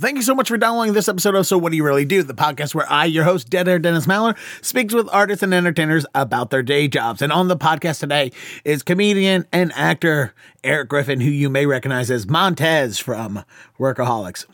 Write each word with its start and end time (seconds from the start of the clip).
Thank 0.00 0.16
you 0.16 0.22
so 0.22 0.34
much 0.34 0.48
for 0.48 0.56
downloading 0.56 0.94
this 0.94 1.10
episode 1.10 1.34
of 1.34 1.46
So 1.46 1.58
What 1.58 1.72
Do 1.72 1.76
You 1.76 1.84
Really 1.84 2.06
Do, 2.06 2.22
the 2.22 2.32
podcast 2.32 2.74
where 2.74 2.90
I, 2.90 3.04
your 3.04 3.24
host, 3.24 3.50
Dead 3.50 3.68
Air 3.68 3.78
Dennis 3.78 4.06
Maller, 4.06 4.34
speaks 4.64 4.94
with 4.94 5.10
artists 5.12 5.42
and 5.42 5.52
entertainers 5.52 6.06
about 6.14 6.48
their 6.48 6.62
day 6.62 6.88
jobs. 6.88 7.20
And 7.20 7.30
on 7.30 7.48
the 7.48 7.56
podcast 7.56 8.00
today 8.00 8.32
is 8.64 8.82
comedian 8.82 9.44
and 9.52 9.70
actor 9.74 10.32
Erik 10.64 10.88
Griffin, 10.88 11.20
who 11.20 11.28
you 11.30 11.50
may 11.50 11.66
recognize 11.66 12.10
as 12.10 12.26
Montez 12.26 12.98
from 12.98 13.44
Workaholics. 13.78 14.46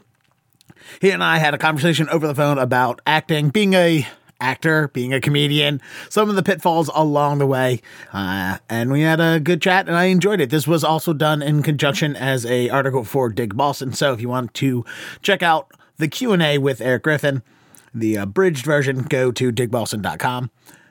He 1.01 1.11
and 1.13 1.23
I 1.23 1.39
had 1.39 1.55
a 1.55 1.59
conversation 1.59 2.09
over 2.09 2.27
the 2.27 2.35
phone 2.35 2.59
about 2.59 3.01
acting, 3.07 3.51
being 3.51 3.75
a 3.75 4.05
actor, 4.41 4.89
being 4.89 5.13
a 5.13 5.21
comedian, 5.21 5.81
some 6.09 6.29
of 6.29 6.37
the 6.37 6.43
pitfalls 6.43 6.91
along 6.95 7.39
the 7.39 7.47
way, 7.47 7.81
uh, 8.13 8.59
and 8.69 8.91
we 8.91 9.03
had 9.03 9.21
a 9.21 9.41
good 9.41 9.63
chat, 9.63 9.87
and 9.89 9.97
I 9.97 10.05
enjoyed 10.05 10.41
it. 10.41 10.51
This 10.51 10.67
was 10.67 10.85
also 10.85 11.13
done 11.13 11.43
in 11.43 11.63
conjunction 11.63 12.17
as 12.17 12.45
a 12.47 12.69
article 12.69 13.05
for 13.05 13.29
Dig 13.29 13.57
Boston. 13.57 13.93
So 13.93 14.13
if 14.13 14.21
you 14.21 14.29
want 14.29 14.55
to 14.55 14.85
check 15.23 15.43
out 15.43 15.71
the 15.97 16.09
Q 16.09 16.33
and 16.33 16.43
A 16.43 16.59
with 16.59 16.81
Erik 16.81 17.05
Griffin, 17.05 17.43
the 17.95 18.17
abridged 18.17 18.65
version, 18.65 19.03
go 19.03 19.33
to 19.33 19.51
digboston.com 19.51 20.51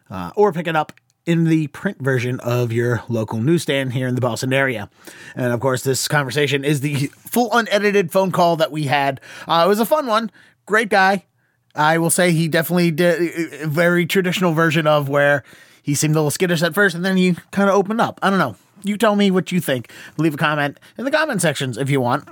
uh, 0.10 0.32
or 0.36 0.52
pick 0.52 0.68
it 0.68 0.76
up 0.76 0.94
in 1.26 1.46
the 1.46 1.68
print 1.68 2.00
version 2.00 2.40
of 2.42 2.72
your 2.72 3.04
local 3.10 3.40
newsstand 3.40 3.94
here 3.94 4.08
in 4.08 4.16
the 4.16 4.22
Boston 4.22 4.54
area. 4.54 4.90
And 5.36 5.52
of 5.52 5.60
course, 5.60 5.84
this 5.84 6.08
conversation 6.08 6.64
is 6.64 6.82
the 6.82 7.08
full 7.16 7.50
unedited 7.52 8.12
phone 8.12 8.32
call 8.32 8.56
that 8.58 8.72
we 8.72 8.84
had. 8.84 9.20
Uh, 9.48 9.64
it 9.66 9.70
was 9.70 9.80
a 9.80 9.86
fun 9.86 10.08
one. 10.08 10.32
Great 10.66 10.90
guy. 10.90 11.26
I 11.76 11.98
will 11.98 12.10
say 12.10 12.32
he 12.32 12.48
definitely 12.48 12.92
did 12.92 13.62
a 13.62 13.68
very 13.68 14.06
traditional 14.06 14.54
version 14.54 14.88
of 14.88 15.10
where 15.10 15.44
he 15.84 15.94
seemed 15.94 16.16
a 16.16 16.20
little 16.20 16.32
skittish 16.32 16.64
at 16.64 16.74
first 16.74 16.96
and 16.96 17.04
then 17.04 17.18
he 17.18 17.36
kind 17.52 17.70
of 17.70 17.76
opened 17.76 18.02
up. 18.02 18.20
I 18.24 18.30
don't 18.30 18.40
know. 18.40 18.56
You 18.84 18.98
tell 18.98 19.16
me 19.16 19.32
what 19.32 19.52
you 19.52 19.60
think. 19.60 19.92
Leave 20.18 20.34
a 20.34 20.38
comment 20.38 20.80
in 20.98 21.06
the 21.06 21.12
comment 21.12 21.42
sections 21.42 21.78
if 21.78 21.90
you 21.90 22.00
want, 22.00 22.28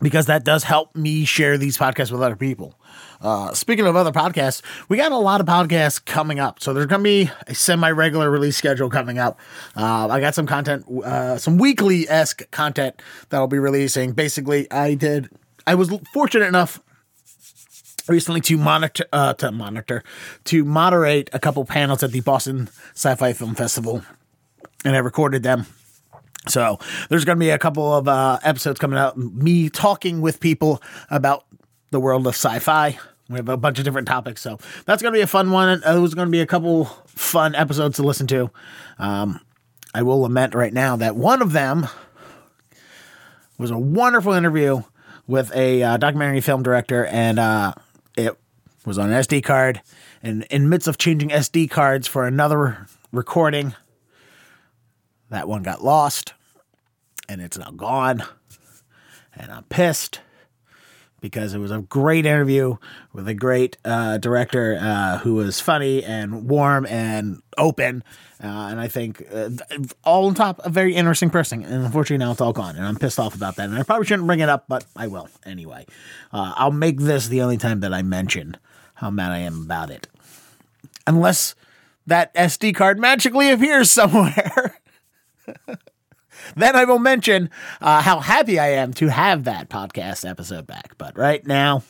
because 0.00 0.26
that 0.26 0.44
does 0.44 0.64
help 0.64 0.94
me 0.96 1.24
share 1.24 1.58
these 1.58 1.76
podcasts 1.76 2.10
with 2.10 2.22
other 2.22 2.36
people. 2.36 2.78
Uh, 3.20 3.52
speaking 3.52 3.86
of 3.86 3.96
other 3.96 4.12
podcasts, 4.12 4.62
we 4.88 4.96
got 4.96 5.12
a 5.12 5.16
lot 5.16 5.40
of 5.40 5.46
podcasts 5.46 6.02
coming 6.04 6.38
up. 6.38 6.62
So 6.62 6.72
there's 6.72 6.86
going 6.86 7.00
to 7.00 7.04
be 7.04 7.30
a 7.46 7.54
semi 7.54 7.90
regular 7.90 8.30
release 8.30 8.56
schedule 8.56 8.90
coming 8.90 9.18
up. 9.18 9.38
Uh, 9.74 10.08
I 10.08 10.20
got 10.20 10.34
some 10.34 10.46
content, 10.46 10.86
uh, 11.04 11.38
some 11.38 11.58
weekly 11.58 12.08
esque 12.08 12.50
content 12.50 13.00
that 13.28 13.36
I'll 13.36 13.46
be 13.46 13.58
releasing. 13.58 14.12
Basically, 14.12 14.70
I 14.70 14.94
did, 14.94 15.30
I 15.66 15.74
was 15.74 15.90
fortunate 16.12 16.46
enough 16.46 16.80
recently 18.08 18.40
to 18.42 18.56
monitor 18.56 19.04
uh, 19.12 19.34
to 19.34 19.52
monitor 19.52 20.02
to 20.44 20.64
moderate 20.64 21.30
a 21.32 21.38
couple 21.38 21.64
panels 21.64 22.02
at 22.02 22.12
the 22.12 22.20
Boston 22.20 22.68
Sci-Fi 22.94 23.32
Film 23.32 23.54
Festival, 23.54 24.02
and 24.84 24.94
I 24.94 24.98
recorded 24.98 25.42
them. 25.42 25.66
So 26.48 26.78
there's 27.08 27.24
going 27.24 27.36
to 27.38 27.40
be 27.40 27.50
a 27.50 27.58
couple 27.58 27.92
of 27.92 28.06
uh, 28.06 28.38
episodes 28.44 28.78
coming 28.78 28.98
out, 28.98 29.16
me 29.16 29.68
talking 29.68 30.20
with 30.20 30.38
people 30.38 30.80
about 31.10 31.44
the 31.90 31.98
world 31.98 32.26
of 32.26 32.34
sci-fi. 32.34 32.98
We 33.28 33.36
have 33.36 33.48
a 33.48 33.56
bunch 33.56 33.78
of 33.80 33.84
different 33.84 34.06
topics, 34.06 34.40
so 34.40 34.58
that's 34.84 35.02
going 35.02 35.12
to 35.12 35.18
be 35.18 35.22
a 35.22 35.26
fun 35.26 35.50
one. 35.50 35.80
There's 35.80 36.14
going 36.14 36.28
to 36.28 36.32
be 36.32 36.40
a 36.40 36.46
couple 36.46 36.84
fun 37.06 37.56
episodes 37.56 37.96
to 37.96 38.04
listen 38.04 38.28
to. 38.28 38.50
Um, 38.98 39.40
I 39.92 40.02
will 40.02 40.20
lament 40.20 40.54
right 40.54 40.72
now 40.72 40.94
that 40.96 41.16
one 41.16 41.42
of 41.42 41.52
them 41.52 41.88
was 43.58 43.70
a 43.70 43.78
wonderful 43.78 44.32
interview 44.32 44.82
with 45.26 45.52
a 45.54 45.82
uh, 45.82 45.96
documentary 45.96 46.40
film 46.40 46.62
director 46.62 47.06
and 47.06 47.38
uh, 47.38 47.72
it 48.16 48.36
was 48.84 48.98
on 48.98 49.12
an 49.12 49.20
SD 49.20 49.42
card, 49.44 49.82
and 50.22 50.44
in 50.44 50.68
midst 50.68 50.88
of 50.88 50.98
changing 50.98 51.30
SD 51.30 51.70
cards 51.70 52.06
for 52.06 52.26
another 52.26 52.86
recording, 53.12 53.74
that 55.30 55.48
one 55.48 55.62
got 55.62 55.82
lost, 55.82 56.34
and 57.28 57.40
it's 57.40 57.58
now 57.58 57.70
gone, 57.70 58.22
and 59.34 59.50
I'm 59.50 59.64
pissed 59.64 60.20
because 61.20 61.54
it 61.54 61.58
was 61.58 61.70
a 61.70 61.80
great 61.80 62.26
interview 62.26 62.76
with 63.12 63.26
a 63.28 63.34
great 63.34 63.76
uh, 63.84 64.18
director 64.18 64.78
uh, 64.80 65.18
who 65.18 65.34
was 65.34 65.60
funny 65.60 66.04
and 66.04 66.48
warm 66.48 66.86
and 66.86 67.42
open. 67.58 68.04
Uh, 68.42 68.46
and 68.46 68.80
I 68.80 68.88
think 68.88 69.26
uh, 69.32 69.50
all 70.04 70.26
on 70.26 70.34
top, 70.34 70.60
a 70.64 70.68
very 70.68 70.94
interesting 70.94 71.30
person. 71.30 71.62
And 71.64 71.84
unfortunately, 71.84 72.24
now 72.24 72.32
it's 72.32 72.40
all 72.40 72.52
gone. 72.52 72.76
And 72.76 72.84
I'm 72.84 72.96
pissed 72.96 73.18
off 73.18 73.34
about 73.34 73.56
that. 73.56 73.68
And 73.68 73.78
I 73.78 73.82
probably 73.82 74.06
shouldn't 74.06 74.26
bring 74.26 74.40
it 74.40 74.48
up, 74.48 74.66
but 74.68 74.84
I 74.94 75.06
will 75.06 75.28
anyway. 75.44 75.86
Uh, 76.32 76.52
I'll 76.56 76.70
make 76.70 76.98
this 76.98 77.28
the 77.28 77.42
only 77.42 77.56
time 77.56 77.80
that 77.80 77.94
I 77.94 78.02
mention 78.02 78.56
how 78.94 79.10
mad 79.10 79.32
I 79.32 79.38
am 79.38 79.62
about 79.62 79.90
it. 79.90 80.08
Unless 81.06 81.54
that 82.06 82.34
SD 82.34 82.74
card 82.74 82.98
magically 82.98 83.50
appears 83.50 83.90
somewhere. 83.90 84.80
then 86.54 86.76
I 86.76 86.84
will 86.84 86.98
mention 86.98 87.50
uh, 87.80 88.02
how 88.02 88.20
happy 88.20 88.58
I 88.58 88.68
am 88.68 88.92
to 88.94 89.08
have 89.08 89.44
that 89.44 89.68
podcast 89.68 90.28
episode 90.28 90.66
back. 90.66 90.96
But 90.98 91.16
right 91.18 91.46
now, 91.46 91.82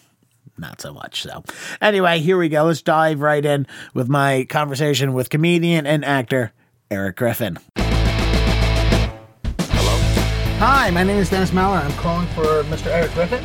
not 0.58 0.80
so 0.80 0.92
much. 0.92 1.22
So, 1.22 1.44
anyway, 1.80 2.20
here 2.20 2.38
we 2.38 2.48
go. 2.48 2.64
Let's 2.64 2.82
dive 2.82 3.20
right 3.20 3.44
in 3.44 3.66
with 3.94 4.08
my 4.08 4.44
conversation 4.48 5.12
with 5.12 5.30
comedian 5.30 5.86
and 5.86 6.04
actor 6.04 6.52
Erik 6.90 7.16
Griffin. 7.16 7.58
Hello? 9.58 9.96
Hi, 10.58 10.90
my 10.90 11.02
name 11.02 11.18
is 11.18 11.30
Dennis 11.30 11.50
Maller. 11.50 11.84
I'm 11.84 11.92
calling 11.92 12.26
for 12.28 12.62
Mr. 12.64 12.86
Erik 12.86 13.12
Griffin. 13.12 13.44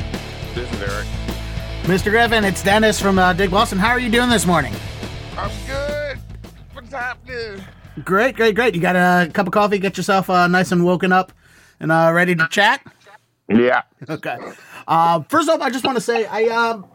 This 0.55 0.71
is 0.71 0.81
Erik. 0.81 1.07
Mr. 1.83 2.11
Griffin, 2.11 2.45
it's 2.45 2.61
Dennis 2.61 2.99
from 2.99 3.17
uh, 3.17 3.33
Dig 3.33 3.49
Boston. 3.49 3.79
How 3.79 3.89
are 3.89 3.99
you 3.99 4.09
doing 4.09 4.29
this 4.29 4.45
morning? 4.45 4.73
I'm 5.35 5.49
good. 5.65 6.19
What's 6.73 6.91
happening? 6.91 7.63
Great, 8.05 8.35
great, 8.35 8.55
great. 8.55 8.73
You 8.73 8.81
got 8.81 8.95
a 8.95 9.29
cup 9.31 9.47
of 9.47 9.53
coffee, 9.53 9.77
get 9.77 9.97
yourself 9.97 10.29
uh, 10.29 10.47
nice 10.47 10.71
and 10.71 10.85
woken 10.85 11.11
up 11.11 11.33
and 11.79 11.91
uh, 11.91 12.11
ready 12.13 12.35
to 12.35 12.47
chat? 12.49 12.81
Yeah. 13.49 13.81
Okay. 14.09 14.37
Uh, 14.87 15.21
first 15.29 15.49
off, 15.49 15.59
I 15.61 15.69
just 15.69 15.83
want 15.83 15.97
to 15.97 16.01
say 16.01 16.25
I 16.25 16.45
um 16.45 16.85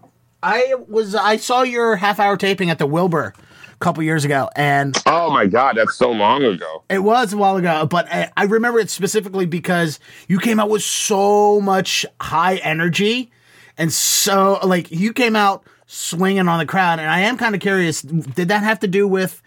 I 0.42 0.74
was 0.88 1.14
I 1.14 1.36
saw 1.36 1.62
your 1.62 1.96
half 1.96 2.18
hour 2.18 2.36
taping 2.36 2.70
at 2.70 2.78
the 2.78 2.86
Wilbur 2.86 3.34
a 3.74 3.78
couple 3.78 4.02
years 4.02 4.24
ago, 4.24 4.48
and 4.56 4.96
Oh 5.04 5.30
my 5.30 5.46
God, 5.46 5.76
that's 5.76 5.96
so 5.96 6.10
long 6.10 6.42
ago. 6.44 6.82
it 6.88 7.00
was 7.00 7.34
a 7.34 7.36
while 7.36 7.56
ago, 7.58 7.84
but 7.86 8.10
I, 8.10 8.30
I 8.36 8.44
remember 8.44 8.78
it 8.80 8.88
specifically 8.88 9.44
because 9.44 10.00
you 10.28 10.38
came 10.38 10.58
out 10.58 10.70
with 10.70 10.82
so 10.82 11.60
much 11.60 12.06
high 12.22 12.56
energy, 12.56 13.30
and 13.76 13.92
so 13.92 14.58
like 14.64 14.90
you 14.90 15.12
came 15.12 15.36
out 15.36 15.62
swinging 15.86 16.48
on 16.48 16.58
the 16.58 16.66
crowd, 16.66 16.98
and 17.00 17.10
I 17.10 17.20
am 17.20 17.36
kind 17.36 17.54
of 17.54 17.60
curious, 17.60 18.00
did 18.00 18.48
that 18.48 18.62
have 18.62 18.80
to 18.80 18.88
do 18.88 19.06
with 19.06 19.42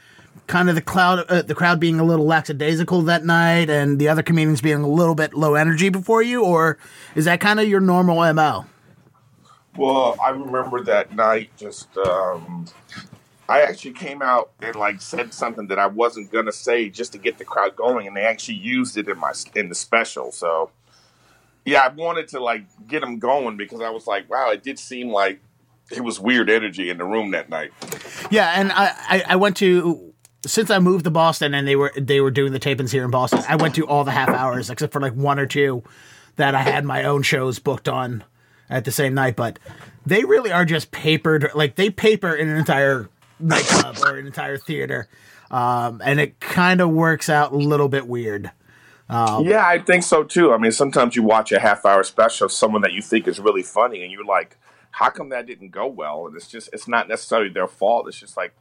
kind 0.50 0.68
of 0.68 0.76
the 0.76 0.82
cloud, 0.82 1.20
uh, 1.30 1.44
the 1.44 1.56
crowd 1.56 1.80
being 1.80 2.00
a 2.00 2.04
little 2.04 2.26
lackadaisical 2.26 3.04
that 3.04 3.24
night, 3.24 3.70
and 3.70 4.00
the 4.00 4.10
other 4.10 4.24
comedians 4.24 4.60
being 4.60 4.82
a 4.82 4.90
little 4.90 5.16
bit 5.16 5.34
low 5.34 5.56
energy 5.56 5.88
before 5.88 6.22
you, 6.22 6.44
or 6.44 6.78
is 7.16 7.26
that 7.26 7.40
kind 7.40 7.60
of 7.60 7.70
your 7.70 7.80
normal 7.80 8.34
mo? 8.34 8.66
Well, 9.78 10.18
I 10.22 10.32
remember 10.32 10.84
that 10.84 11.16
night 11.16 11.52
just 11.56 11.96
um 11.98 12.66
I 13.48 13.62
actually 13.62 13.94
came 13.94 14.22
out 14.22 14.52
and 14.62 14.76
like 14.76 15.02
said 15.02 15.34
something 15.34 15.68
that 15.68 15.80
I 15.80 15.88
wasn't 15.88 16.32
gonna 16.32 16.52
say 16.52 16.90
just 16.90 17.14
to 17.14 17.18
get 17.18 17.38
the 17.38 17.46
crowd 17.46 17.76
going, 17.76 18.08
and 18.08 18.18
they 18.18 18.26
actually 18.26 18.58
used 18.58 18.98
it 18.98 19.08
in 19.08 19.18
my 19.18 19.34
in 19.56 19.70
the 19.70 19.76
special. 19.76 20.32
So, 20.32 20.72
yeah, 21.64 21.82
I 21.82 21.90
wanted 21.90 22.28
to 22.30 22.40
like 22.40 22.64
get 22.88 23.02
them 23.02 23.20
going 23.20 23.56
because 23.56 23.82
I 23.82 23.90
was 23.92 24.08
like, 24.08 24.30
wow, 24.30 24.50
it 24.50 24.64
did 24.64 24.80
seem 24.80 25.10
like 25.12 25.40
it 25.92 26.04
was 26.04 26.20
weird 26.20 26.50
energy 26.50 26.90
in 26.90 26.98
the 26.98 27.06
room 27.06 27.32
that 27.32 27.50
night. 27.50 27.72
Yeah, 28.30 28.52
and 28.56 28.72
I, 28.72 28.94
I, 29.10 29.24
I 29.30 29.36
went 29.38 29.58
to 29.58 30.09
since 30.46 30.70
I 30.70 30.80
moved 30.80 31.06
to 31.06 31.12
Boston 31.12 31.54
and 31.54 31.68
they 31.68 31.76
were 31.76 31.92
they 31.96 32.22
were 32.22 32.32
doing 32.32 32.54
the 32.54 32.60
tapings 32.60 32.92
here 32.92 33.04
in 33.04 33.12
Boston. 33.12 33.44
I 33.48 33.56
went 33.56 33.76
to 33.76 33.88
all 33.88 34.04
the 34.04 34.12
half 34.12 34.30
hours 34.30 34.70
except 34.70 34.94
for 34.94 35.02
like 35.02 35.14
one 35.14 35.40
or 35.40 35.46
two 35.46 35.84
that 36.36 36.56
I 36.56 36.62
had 36.62 36.86
my 36.86 37.04
own 37.04 37.24
shows 37.24 37.60
booked 37.60 37.90
on 37.90 38.24
at 38.70 38.86
the 38.86 38.92
same 38.92 39.14
night. 39.14 39.36
But 39.36 39.60
they 40.06 40.24
really 40.24 40.52
are 40.52 40.66
just 40.66 40.92
papered 40.92 41.52
like 41.56 41.76
they 41.76 41.90
paper 41.90 42.34
in 42.34 42.50
an 42.50 42.58
entire 42.58 43.10
nightclub 43.40 43.98
or 44.04 44.18
an 44.18 44.26
entire 44.26 44.58
theater, 44.58 45.08
um, 45.52 46.02
and 46.04 46.20
it 46.20 46.40
kind 46.40 46.82
of 46.82 46.90
works 46.90 47.30
out 47.30 47.52
a 47.52 47.58
little 47.58 47.90
bit 47.90 48.08
weird. 48.08 48.52
Yeah, 49.10 49.66
I 49.66 49.80
think 49.80 50.04
so 50.04 50.24
too. 50.24 50.54
I 50.54 50.60
mean, 50.60 50.72
sometimes 50.72 51.16
you 51.16 51.24
watch 51.24 51.52
a 51.52 51.60
half 51.60 51.84
hour 51.84 52.04
special 52.04 52.46
of 52.46 52.52
someone 52.52 52.84
that 52.84 52.94
you 52.94 53.02
think 53.02 53.28
is 53.28 53.40
really 53.40 53.64
funny, 53.64 54.04
and 54.04 54.12
you're 54.12 54.24
like, 54.24 54.56
how 54.92 55.10
come 55.10 55.30
that 55.30 55.48
didn't 55.48 55.70
go 55.70 55.88
well? 55.88 56.28
And 56.28 56.36
it's 56.36 56.48
just, 56.48 56.70
it's 56.74 56.88
not 56.88 57.08
necessarily 57.08 57.50
their 57.50 57.68
fault. 57.68 58.08
It's 58.08 58.20
just 58.20 58.38
like 58.38 58.54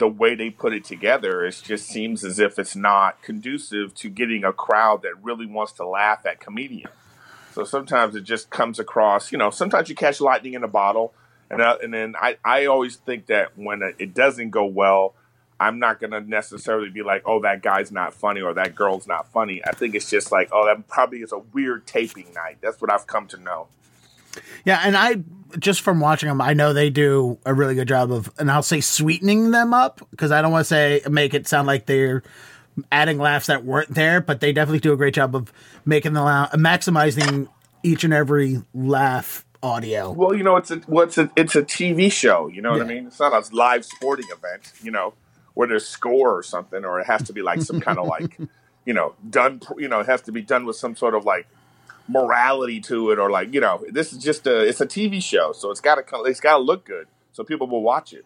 the 0.00 0.08
way 0.08 0.34
they 0.34 0.50
put 0.50 0.72
it 0.72 0.82
together. 0.82 1.44
It 1.44 1.60
just 1.62 1.86
seems 1.86 2.24
as 2.24 2.40
if 2.40 2.58
it's 2.58 2.74
not 2.74 3.22
conducive 3.22 3.94
to 3.96 4.08
getting 4.08 4.44
a 4.44 4.52
crowd 4.52 5.02
that 5.02 5.22
really 5.22 5.46
wants 5.46 5.72
to 5.74 5.86
laugh 5.86 6.26
at 6.26 6.40
comedians. 6.40 6.92
So 7.52 7.64
sometimes 7.64 8.16
it 8.16 8.24
just 8.24 8.48
comes 8.48 8.78
across, 8.78 9.30
you 9.30 9.38
know, 9.38 9.50
sometimes 9.50 9.88
you 9.88 9.94
catch 9.94 10.20
lightning 10.20 10.54
in 10.54 10.64
a 10.64 10.68
bottle. 10.68 11.12
And, 11.50 11.60
uh, 11.60 11.76
and 11.82 11.92
then 11.92 12.14
I, 12.18 12.38
I 12.44 12.66
always 12.66 12.96
think 12.96 13.26
that 13.26 13.58
when 13.58 13.82
it 13.98 14.14
doesn't 14.14 14.50
go 14.50 14.64
well, 14.64 15.14
I'm 15.58 15.78
not 15.78 16.00
going 16.00 16.12
to 16.12 16.20
necessarily 16.20 16.88
be 16.88 17.02
like, 17.02 17.22
oh, 17.26 17.42
that 17.42 17.60
guy's 17.60 17.92
not 17.92 18.14
funny 18.14 18.40
or 18.40 18.54
that 18.54 18.74
girl's 18.74 19.06
not 19.06 19.30
funny. 19.30 19.60
I 19.66 19.72
think 19.72 19.94
it's 19.94 20.08
just 20.08 20.32
like, 20.32 20.48
oh, 20.52 20.64
that 20.64 20.88
probably 20.88 21.18
is 21.18 21.32
a 21.32 21.38
weird 21.38 21.86
taping 21.86 22.32
night. 22.32 22.58
That's 22.62 22.80
what 22.80 22.90
I've 22.90 23.06
come 23.06 23.26
to 23.28 23.36
know. 23.36 23.66
Yeah, 24.64 24.80
and 24.84 24.96
I 24.96 25.16
just 25.58 25.80
from 25.80 26.00
watching 26.00 26.28
them, 26.28 26.40
I 26.40 26.52
know 26.52 26.72
they 26.72 26.90
do 26.90 27.38
a 27.44 27.52
really 27.52 27.74
good 27.74 27.88
job 27.88 28.12
of, 28.12 28.30
and 28.38 28.50
I'll 28.50 28.62
say 28.62 28.80
sweetening 28.80 29.50
them 29.50 29.74
up 29.74 30.06
because 30.10 30.30
I 30.30 30.42
don't 30.42 30.52
want 30.52 30.62
to 30.62 30.68
say 30.68 31.02
make 31.10 31.34
it 31.34 31.48
sound 31.48 31.66
like 31.66 31.86
they're 31.86 32.22
adding 32.92 33.18
laughs 33.18 33.46
that 33.46 33.64
weren't 33.64 33.94
there, 33.94 34.20
but 34.20 34.40
they 34.40 34.52
definitely 34.52 34.80
do 34.80 34.92
a 34.92 34.96
great 34.96 35.14
job 35.14 35.34
of 35.34 35.52
making 35.84 36.12
the 36.12 36.22
laugh, 36.22 36.52
maximizing 36.52 37.48
each 37.82 38.04
and 38.04 38.12
every 38.12 38.62
laugh 38.74 39.44
audio. 39.62 40.12
Well, 40.12 40.34
you 40.34 40.42
know, 40.42 40.56
it's 40.56 40.70
a 40.70 40.80
well, 40.86 41.04
it's 41.04 41.18
a 41.18 41.30
it's 41.36 41.56
a 41.56 41.62
TV 41.62 42.10
show. 42.10 42.48
You 42.48 42.62
know 42.62 42.72
what 42.72 42.82
I 42.82 42.84
mean? 42.84 43.06
It's 43.06 43.20
not 43.20 43.32
a 43.32 43.54
live 43.54 43.84
sporting 43.84 44.26
event. 44.30 44.72
You 44.82 44.90
know, 44.90 45.14
where 45.54 45.68
there's 45.68 45.86
score 45.86 46.36
or 46.36 46.42
something, 46.42 46.84
or 46.84 47.00
it 47.00 47.06
has 47.06 47.22
to 47.24 47.32
be 47.32 47.42
like 47.42 47.60
some 47.62 47.80
kind 47.80 47.98
of 47.98 48.06
like, 48.06 48.38
you 48.84 48.94
know, 48.94 49.14
done. 49.28 49.60
You 49.76 49.88
know, 49.88 50.00
it 50.00 50.06
has 50.06 50.22
to 50.22 50.32
be 50.32 50.42
done 50.42 50.64
with 50.64 50.76
some 50.76 50.96
sort 50.96 51.14
of 51.14 51.24
like 51.24 51.46
morality 52.10 52.80
to 52.80 53.10
it, 53.10 53.18
or 53.18 53.30
like 53.30 53.54
you 53.54 53.60
know, 53.60 53.84
this 53.90 54.12
is 54.12 54.22
just 54.22 54.46
a 54.46 54.60
it's 54.62 54.80
a 54.80 54.86
TV 54.86 55.22
show, 55.22 55.52
so 55.52 55.70
it's 55.70 55.80
got 55.80 55.94
to 55.94 56.22
it's 56.24 56.40
got 56.40 56.58
to 56.58 56.62
look 56.62 56.84
good, 56.84 57.06
so 57.32 57.44
people 57.44 57.66
will 57.66 57.82
watch 57.82 58.12
it. 58.12 58.24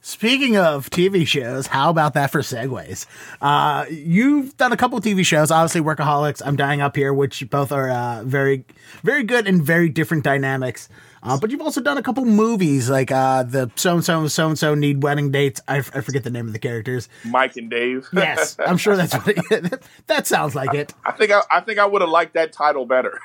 Speaking 0.00 0.56
of 0.56 0.88
TV 0.88 1.26
shows, 1.26 1.66
how 1.66 1.90
about 1.90 2.14
that 2.14 2.30
for 2.30 2.40
segues? 2.40 3.06
Uh, 3.40 3.86
you've 3.90 4.56
done 4.56 4.70
a 4.70 4.76
couple 4.76 5.00
TV 5.00 5.26
shows, 5.26 5.50
obviously 5.50 5.80
Workaholics, 5.80 6.40
I'm 6.44 6.54
Dying 6.54 6.80
Up 6.80 6.94
Here, 6.94 7.12
which 7.12 7.48
both 7.50 7.72
are 7.72 7.90
uh, 7.90 8.22
very, 8.22 8.64
very 9.02 9.24
good 9.24 9.48
and 9.48 9.60
very 9.60 9.88
different 9.88 10.22
dynamics. 10.22 10.88
Uh, 11.26 11.36
but 11.36 11.50
you've 11.50 11.60
also 11.60 11.80
done 11.80 11.98
a 11.98 12.02
couple 12.02 12.24
movies 12.24 12.88
like 12.88 13.10
uh, 13.10 13.42
the 13.42 13.68
so 13.74 13.94
and 13.94 14.04
so 14.04 14.20
and 14.20 14.30
so 14.30 14.46
and 14.46 14.56
so 14.56 14.74
need 14.76 15.02
wedding 15.02 15.32
dates. 15.32 15.60
I, 15.66 15.78
f- 15.78 15.90
I 15.92 16.00
forget 16.00 16.22
the 16.22 16.30
name 16.30 16.46
of 16.46 16.52
the 16.52 16.60
characters. 16.60 17.08
Mike 17.24 17.56
and 17.56 17.68
Dave. 17.68 18.08
Yes, 18.16 18.56
I'm 18.64 18.76
sure 18.76 18.96
that's 18.96 19.14
what 19.14 19.28
it, 19.50 19.82
that 20.06 20.26
sounds 20.26 20.54
like 20.54 20.74
it. 20.74 20.94
I 21.04 21.12
think 21.12 21.30
I, 21.30 21.42
I 21.50 21.60
think 21.60 21.78
I 21.78 21.86
would 21.86 22.00
have 22.00 22.10
liked 22.10 22.34
that 22.34 22.52
title 22.52 22.86
better. 22.86 23.20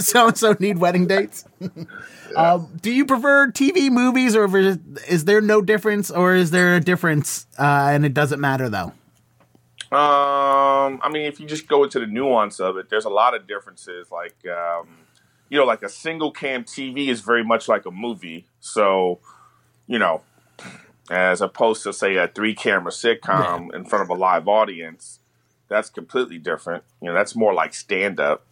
so 0.00 0.28
and 0.28 0.36
so 0.36 0.56
need 0.58 0.78
wedding 0.78 1.06
dates. 1.06 1.44
um, 2.36 2.76
do 2.82 2.90
you 2.92 3.06
prefer 3.06 3.50
TV 3.50 3.90
movies, 3.90 4.36
or 4.36 4.54
is, 4.56 4.78
is 5.08 5.24
there 5.24 5.40
no 5.40 5.62
difference, 5.62 6.10
or 6.10 6.34
is 6.34 6.50
there 6.50 6.76
a 6.76 6.80
difference 6.80 7.46
uh, 7.58 7.90
and 7.90 8.04
it 8.04 8.14
doesn't 8.14 8.40
matter 8.40 8.68
though? 8.68 8.92
Um, 9.92 11.00
I 11.02 11.08
mean, 11.08 11.22
if 11.22 11.38
you 11.38 11.46
just 11.46 11.68
go 11.68 11.84
into 11.84 12.00
the 12.00 12.06
nuance 12.06 12.58
of 12.58 12.76
it, 12.76 12.90
there's 12.90 13.04
a 13.04 13.10
lot 13.10 13.34
of 13.34 13.46
differences. 13.46 14.10
Like, 14.10 14.36
um, 14.46 14.88
you 15.54 15.60
know, 15.60 15.66
like 15.66 15.84
a 15.84 15.88
single 15.88 16.32
cam 16.32 16.64
TV 16.64 17.06
is 17.06 17.20
very 17.20 17.44
much 17.44 17.68
like 17.68 17.86
a 17.86 17.90
movie. 17.92 18.44
So, 18.58 19.20
you 19.86 20.00
know, 20.00 20.22
as 21.08 21.40
opposed 21.40 21.84
to 21.84 21.92
say 21.92 22.16
a 22.16 22.26
three 22.26 22.56
camera 22.56 22.90
sitcom 22.90 23.72
in 23.72 23.84
front 23.84 24.02
of 24.02 24.10
a 24.10 24.14
live 24.20 24.48
audience, 24.48 25.20
that's 25.68 25.90
completely 25.90 26.38
different. 26.38 26.82
You 27.00 27.06
know, 27.06 27.14
that's 27.14 27.36
more 27.36 27.54
like 27.54 27.72
stand 27.72 28.18
up. 28.18 28.44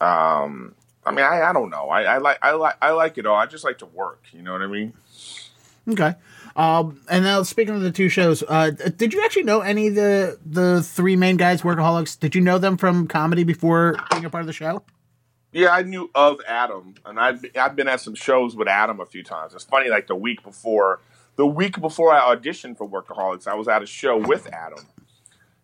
Um, 0.00 0.74
I 1.06 1.12
mean, 1.12 1.24
I, 1.24 1.42
I 1.42 1.52
don't 1.52 1.70
know. 1.70 1.88
I, 1.88 2.02
I 2.02 2.18
like 2.18 2.38
I 2.42 2.50
like 2.50 2.78
I 2.82 2.90
like 2.90 3.16
it 3.16 3.24
all. 3.24 3.36
I 3.36 3.46
just 3.46 3.62
like 3.62 3.78
to 3.78 3.86
work. 3.86 4.24
You 4.32 4.42
know 4.42 4.50
what 4.50 4.62
I 4.62 4.66
mean? 4.66 4.94
Okay. 5.88 6.16
Um, 6.56 7.00
and 7.08 7.22
now 7.22 7.44
speaking 7.44 7.76
of 7.76 7.82
the 7.82 7.92
two 7.92 8.08
shows, 8.08 8.42
uh, 8.48 8.70
did 8.70 9.14
you 9.14 9.24
actually 9.24 9.44
know 9.44 9.60
any 9.60 9.86
of 9.86 9.94
the 9.94 10.36
the 10.44 10.82
three 10.82 11.14
main 11.14 11.36
guys, 11.36 11.62
workaholics? 11.62 12.18
Did 12.18 12.34
you 12.34 12.40
know 12.40 12.58
them 12.58 12.76
from 12.76 13.06
comedy 13.06 13.44
before 13.44 13.94
being 14.10 14.24
a 14.24 14.30
part 14.30 14.40
of 14.40 14.48
the 14.48 14.52
show? 14.52 14.82
Yeah, 15.52 15.68
I 15.68 15.82
knew 15.82 16.10
of 16.14 16.40
Adam, 16.48 16.94
and 17.04 17.20
I've 17.20 17.44
I've 17.58 17.76
been 17.76 17.88
at 17.88 18.00
some 18.00 18.14
shows 18.14 18.56
with 18.56 18.68
Adam 18.68 19.00
a 19.00 19.06
few 19.06 19.22
times. 19.22 19.54
It's 19.54 19.64
funny, 19.64 19.90
like 19.90 20.06
the 20.06 20.16
week 20.16 20.42
before, 20.42 21.00
the 21.36 21.46
week 21.46 21.78
before 21.80 22.12
I 22.12 22.34
auditioned 22.34 22.78
for 22.78 22.88
Workaholics, 22.88 23.46
I 23.46 23.54
was 23.54 23.68
at 23.68 23.82
a 23.82 23.86
show 23.86 24.16
with 24.16 24.50
Adam, 24.52 24.86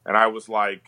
and 0.04 0.14
I 0.16 0.26
was 0.26 0.46
like, 0.46 0.82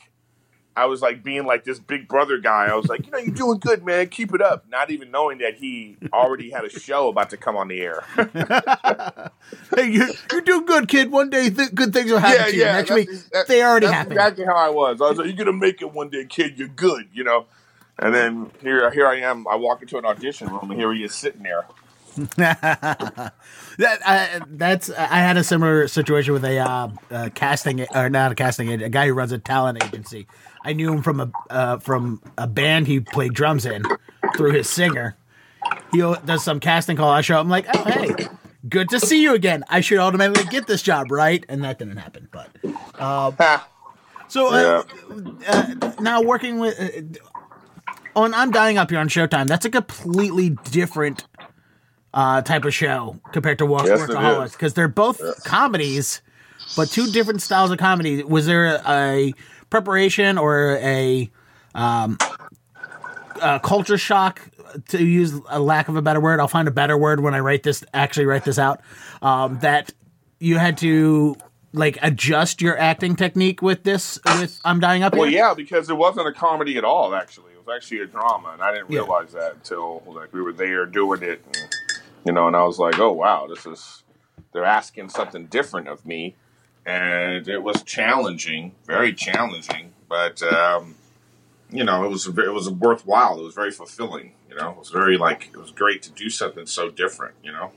I 0.76 0.84
was 0.84 1.00
like 1.00 1.24
being 1.24 1.46
like 1.46 1.64
this 1.64 1.78
big 1.78 2.08
brother 2.08 2.36
guy. 2.36 2.66
I 2.66 2.74
was 2.74 2.88
like, 2.88 3.06
you 3.06 3.10
know, 3.12 3.18
you're 3.18 3.34
doing 3.34 3.58
good, 3.58 3.84
man. 3.86 4.08
Keep 4.08 4.34
it 4.34 4.42
up. 4.42 4.66
Not 4.68 4.90
even 4.90 5.10
knowing 5.10 5.38
that 5.38 5.54
he 5.56 5.96
already 6.12 6.50
had 6.50 6.64
a 6.66 6.70
show 6.70 7.08
about 7.08 7.30
to 7.30 7.38
come 7.38 7.56
on 7.56 7.68
the 7.68 7.80
air. 7.80 8.04
Hey, 9.74 9.90
you're, 9.90 10.08
you're 10.30 10.40
doing 10.42 10.66
good, 10.66 10.88
kid. 10.88 11.10
One 11.10 11.30
day 11.30 11.48
th- 11.50 11.74
good 11.74 11.92
things 11.92 12.10
will 12.10 12.18
happen 12.18 12.36
to 12.50 12.56
you. 12.56 12.64
Next 12.64 12.90
week, 12.90 13.08
that- 13.32 13.46
they 13.48 13.62
already 13.62 13.86
that's 13.86 13.94
happened. 13.94 14.12
Exactly 14.12 14.44
how 14.44 14.56
I 14.56 14.68
was. 14.68 15.00
I 15.00 15.08
was 15.08 15.18
like, 15.18 15.26
"You're 15.28 15.36
gonna 15.36 15.52
make 15.56 15.80
it 15.80 15.92
one 15.92 16.10
day, 16.10 16.24
kid. 16.24 16.58
You're 16.58 16.68
good," 16.68 17.08
you 17.12 17.24
know. 17.24 17.46
And 18.00 18.14
then 18.14 18.50
here, 18.62 18.90
here 18.90 19.06
I 19.06 19.20
am. 19.20 19.46
I 19.46 19.56
walk 19.56 19.82
into 19.82 19.98
an 19.98 20.04
audition 20.06 20.48
room, 20.48 20.70
and 20.70 20.80
here 20.80 20.92
he 20.92 21.04
is 21.04 21.14
sitting 21.14 21.42
there. 21.42 21.66
that 22.36 23.32
I, 23.78 24.40
that's 24.48 24.90
I 24.90 25.18
had 25.18 25.36
a 25.36 25.44
similar 25.44 25.86
situation 25.86 26.32
with 26.32 26.44
a 26.44 26.58
uh, 26.58 26.88
uh, 27.10 27.28
casting 27.34 27.86
or 27.94 28.10
not 28.10 28.32
a 28.32 28.34
casting 28.34 28.68
agent, 28.68 28.82
a 28.82 28.88
guy 28.88 29.06
who 29.06 29.12
runs 29.12 29.32
a 29.32 29.38
talent 29.38 29.84
agency. 29.84 30.26
I 30.64 30.72
knew 30.72 30.92
him 30.92 31.02
from 31.02 31.20
a 31.20 31.30
uh, 31.50 31.78
from 31.78 32.20
a 32.36 32.46
band 32.46 32.88
he 32.88 33.00
played 33.00 33.32
drums 33.34 33.64
in 33.64 33.84
through 34.36 34.52
his 34.52 34.68
singer. 34.68 35.16
He 35.92 35.98
does 35.98 36.42
some 36.42 36.58
casting 36.58 36.96
call. 36.96 37.10
I 37.10 37.20
show 37.20 37.36
up. 37.36 37.42
I'm 37.42 37.48
like, 37.48 37.66
oh 37.72 37.84
hey, 37.84 38.28
good 38.68 38.88
to 38.90 38.98
see 38.98 39.22
you 39.22 39.34
again. 39.34 39.62
I 39.68 39.80
should 39.80 39.98
automatically 39.98 40.44
get 40.50 40.66
this 40.66 40.82
job, 40.82 41.12
right? 41.12 41.44
And 41.48 41.62
that 41.64 41.78
didn't 41.78 41.98
happen. 41.98 42.28
But 42.32 42.48
Ha. 42.98 43.68
so 44.26 44.48
uh, 44.48 44.82
uh, 45.46 45.92
now 46.00 46.22
working 46.22 46.58
with 46.58 46.78
uh, 46.80 47.20
on 48.16 48.34
I'm 48.34 48.50
Dying 48.50 48.78
Up 48.78 48.90
here 48.90 48.98
on 48.98 49.08
Showtime. 49.08 49.46
That's 49.46 49.64
a 49.64 49.70
completely 49.70 50.50
different 50.70 51.24
uh, 52.12 52.42
type 52.42 52.64
of 52.64 52.74
show 52.74 53.20
compared 53.32 53.58
to 53.58 53.66
Work- 53.66 53.86
Yes, 53.86 54.00
Workaholics 54.00 54.52
because 54.52 54.74
they're 54.74 54.88
both 54.88 55.44
comedies, 55.44 56.22
but 56.76 56.88
two 56.88 57.10
different 57.10 57.42
styles 57.42 57.70
of 57.70 57.78
comedy. 57.78 58.22
Was 58.22 58.46
there 58.46 58.80
a, 58.86 59.32
preparation 59.70 60.36
or 60.36 60.76
a, 60.78 61.30
um, 61.74 62.18
a 63.40 63.60
culture 63.60 63.98
shock? 63.98 64.40
To 64.90 65.04
use 65.04 65.32
a 65.48 65.58
lack 65.58 65.88
of 65.88 65.96
a 65.96 66.02
better 66.02 66.20
word, 66.20 66.38
I'll 66.38 66.46
find 66.46 66.68
a 66.68 66.70
better 66.70 66.96
word 66.96 67.18
when 67.18 67.34
I 67.34 67.40
write 67.40 67.64
this. 67.64 67.82
Actually, 67.92 68.26
write 68.26 68.44
this 68.44 68.56
out. 68.56 68.80
Um, 69.20 69.58
that 69.60 69.92
you 70.38 70.58
had 70.58 70.78
to 70.78 71.34
like 71.72 71.98
adjust 72.02 72.62
your 72.62 72.78
acting 72.78 73.16
technique 73.16 73.62
with 73.62 73.82
this. 73.82 74.20
With 74.24 74.60
I'm 74.64 74.78
dying 74.78 75.02
up 75.02 75.12
Well, 75.14 75.24
here. 75.24 75.38
yeah, 75.38 75.54
because 75.54 75.90
it 75.90 75.96
wasn't 75.96 76.28
a 76.28 76.32
comedy 76.32 76.76
at 76.76 76.84
all. 76.84 77.16
Actually, 77.16 77.49
actually 77.74 78.00
a 78.00 78.06
drama, 78.06 78.50
and 78.52 78.62
I 78.62 78.72
didn't 78.72 78.90
Yeah. 78.90 79.00
realize 79.00 79.32
that 79.32 79.54
until 79.54 80.02
like 80.06 80.32
we 80.32 80.42
were 80.42 80.52
there 80.52 80.86
doing 80.86 81.22
it, 81.22 81.42
and, 81.46 81.68
you 82.24 82.32
know. 82.32 82.46
And 82.46 82.56
I 82.56 82.64
was 82.64 82.78
like, 82.78 82.98
"Oh 82.98 83.12
wow, 83.12 83.46
this 83.48 83.66
is 83.66 84.02
they're 84.52 84.64
asking 84.64 85.10
something 85.10 85.46
different 85.46 85.88
of 85.88 86.04
me," 86.04 86.36
and 86.86 87.46
it 87.48 87.62
was 87.62 87.82
challenging, 87.82 88.74
very 88.86 89.12
challenging, 89.12 89.92
but 90.08 90.42
um, 90.42 90.96
you 91.70 91.84
know, 91.84 92.04
it 92.04 92.08
was 92.10 92.26
it 92.26 92.52
was 92.52 92.68
worthwhile. 92.70 93.38
It 93.38 93.44
was 93.44 93.54
very 93.54 93.70
fulfilling. 93.70 94.32
You 94.48 94.56
know, 94.56 94.70
it 94.70 94.76
was 94.76 94.90
very 94.90 95.16
like 95.16 95.50
it 95.52 95.56
was 95.56 95.70
great 95.70 96.02
to 96.02 96.10
do 96.10 96.28
something 96.28 96.66
so 96.66 96.90
different. 96.90 97.34
You 97.42 97.52
know. 97.52 97.72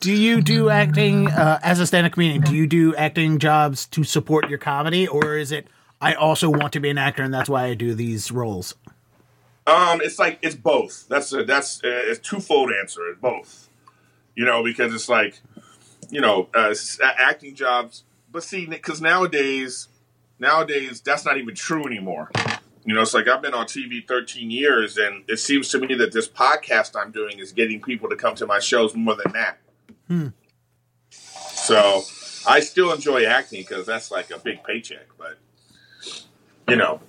Do 0.00 0.12
you 0.12 0.42
do 0.42 0.68
acting 0.68 1.30
uh, 1.30 1.60
as 1.62 1.80
a 1.80 1.86
stand-up 1.86 2.12
comedian? 2.12 2.42
Do 2.42 2.54
you 2.54 2.66
do 2.66 2.94
acting 2.94 3.38
jobs 3.38 3.86
to 3.86 4.04
support 4.04 4.50
your 4.50 4.58
comedy, 4.58 5.08
or 5.08 5.36
is 5.38 5.50
it 5.50 5.66
I 6.04 6.12
also 6.12 6.50
want 6.50 6.74
to 6.74 6.80
be 6.80 6.90
an 6.90 6.98
actor 6.98 7.22
and 7.22 7.32
that's 7.32 7.48
why 7.48 7.64
I 7.64 7.72
do 7.72 7.94
these 7.94 8.30
roles? 8.30 8.74
Um, 9.66 10.02
it's 10.02 10.18
like 10.18 10.38
it's 10.42 10.54
both. 10.54 11.08
That's 11.08 11.32
a, 11.32 11.44
that's 11.44 11.82
a, 11.82 12.10
it's 12.10 12.20
twofold 12.20 12.70
answer. 12.78 13.08
It's 13.08 13.18
both. 13.18 13.70
You 14.36 14.44
know, 14.44 14.62
because 14.62 14.92
it's 14.92 15.08
like, 15.08 15.40
you 16.10 16.20
know, 16.20 16.50
uh, 16.54 16.74
acting 17.02 17.54
jobs. 17.54 18.04
But 18.30 18.42
see, 18.42 18.66
because 18.66 19.00
nowadays, 19.00 19.88
nowadays 20.38 21.00
that's 21.00 21.24
not 21.24 21.38
even 21.38 21.54
true 21.54 21.86
anymore. 21.86 22.30
You 22.84 22.94
know, 22.94 23.00
it's 23.00 23.14
like 23.14 23.26
I've 23.26 23.40
been 23.40 23.54
on 23.54 23.64
TV 23.64 24.06
13 24.06 24.50
years, 24.50 24.98
and 24.98 25.24
it 25.26 25.38
seems 25.38 25.70
to 25.70 25.78
me 25.78 25.94
that 25.94 26.12
this 26.12 26.28
podcast 26.28 27.00
I'm 27.00 27.12
doing 27.12 27.38
is 27.38 27.52
getting 27.52 27.80
people 27.80 28.10
to 28.10 28.16
come 28.16 28.34
to 28.34 28.46
my 28.46 28.58
shows 28.58 28.94
more 28.94 29.16
than 29.16 29.32
that. 29.32 29.58
Hmm. 30.08 30.28
So 31.08 32.02
I 32.46 32.60
still 32.60 32.92
enjoy 32.92 33.24
acting 33.24 33.62
because 33.62 33.86
that's 33.86 34.10
like 34.10 34.30
a 34.30 34.38
big 34.38 34.62
paycheck, 34.64 35.06
but 35.16 35.38
you 36.68 36.76
know, 36.76 37.00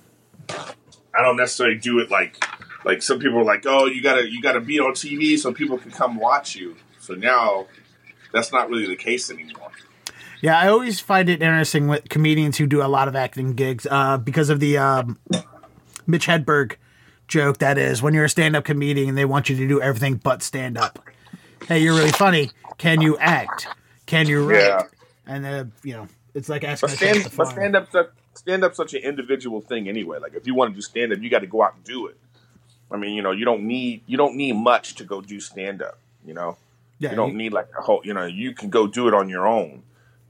I 0.48 1.22
don't 1.22 1.36
necessarily 1.36 1.78
do 1.78 1.98
it 1.98 2.10
like 2.10 2.42
like 2.84 3.02
some 3.02 3.18
people 3.18 3.38
are 3.38 3.44
like, 3.44 3.64
oh, 3.66 3.86
you 3.86 4.02
gotta 4.02 4.28
you 4.28 4.40
gotta 4.40 4.60
be 4.60 4.78
on 4.78 4.92
TV 4.92 5.38
so 5.38 5.52
people 5.52 5.78
can 5.78 5.90
come 5.90 6.16
watch 6.16 6.54
you. 6.54 6.76
So 7.00 7.14
now 7.14 7.66
that's 8.32 8.52
not 8.52 8.68
really 8.68 8.86
the 8.86 8.96
case 8.96 9.30
anymore. 9.30 9.70
Yeah, 10.40 10.58
I 10.58 10.68
always 10.68 11.00
find 11.00 11.28
it 11.28 11.42
interesting 11.42 11.88
with 11.88 12.08
comedians 12.08 12.58
who 12.58 12.66
do 12.66 12.82
a 12.82 12.86
lot 12.86 13.08
of 13.08 13.16
acting 13.16 13.54
gigs 13.54 13.86
uh, 13.90 14.18
because 14.18 14.50
of 14.50 14.60
the 14.60 14.76
um, 14.78 15.18
Mitch 16.06 16.26
Hedberg 16.26 16.76
joke 17.26 17.58
that 17.58 17.78
is 17.78 18.02
when 18.02 18.14
you're 18.14 18.26
a 18.26 18.28
stand-up 18.28 18.64
comedian 18.64 19.08
and 19.08 19.18
they 19.18 19.24
want 19.24 19.48
you 19.48 19.56
to 19.56 19.66
do 19.66 19.80
everything 19.80 20.16
but 20.16 20.42
stand 20.42 20.78
up. 20.78 21.00
Hey, 21.66 21.80
you're 21.80 21.94
really 21.94 22.12
funny. 22.12 22.50
Can 22.78 23.00
you 23.00 23.16
act? 23.18 23.66
Can 24.04 24.28
you 24.28 24.48
write? 24.48 24.60
Yeah. 24.60 24.82
And 25.26 25.46
uh, 25.46 25.64
you 25.82 25.94
know, 25.94 26.06
it's 26.34 26.48
like 26.48 26.62
asking 26.62 26.88
But 26.88 26.94
a 26.94 26.98
chef 26.98 27.14
stand 27.16 27.30
to 27.30 27.36
but 27.36 27.48
stand 27.48 27.76
up 27.76 27.90
stand 28.36 28.64
up 28.64 28.74
such 28.74 28.94
an 28.94 29.02
individual 29.02 29.60
thing 29.60 29.88
anyway. 29.88 30.18
Like 30.18 30.34
if 30.34 30.46
you 30.46 30.54
want 30.54 30.70
to 30.72 30.74
do 30.74 30.80
stand 30.82 31.12
up, 31.12 31.20
you 31.20 31.30
got 31.30 31.40
to 31.40 31.46
go 31.46 31.62
out 31.62 31.74
and 31.74 31.84
do 31.84 32.06
it. 32.06 32.16
I 32.90 32.96
mean, 32.96 33.14
you 33.14 33.22
know, 33.22 33.32
you 33.32 33.44
don't 33.44 33.64
need 33.64 34.02
you 34.06 34.16
don't 34.16 34.36
need 34.36 34.54
much 34.54 34.94
to 34.96 35.04
go 35.04 35.20
do 35.20 35.40
stand 35.40 35.82
up. 35.82 35.98
You 36.24 36.34
know, 36.34 36.56
Yeah, 36.98 37.10
you 37.10 37.16
don't 37.16 37.32
you- 37.32 37.38
need 37.38 37.52
like 37.52 37.68
a 37.78 37.82
whole. 37.82 38.00
You 38.04 38.14
know, 38.14 38.24
you 38.26 38.52
can 38.52 38.70
go 38.70 38.86
do 38.86 39.08
it 39.08 39.14
on 39.14 39.28
your 39.28 39.46
own. 39.46 39.82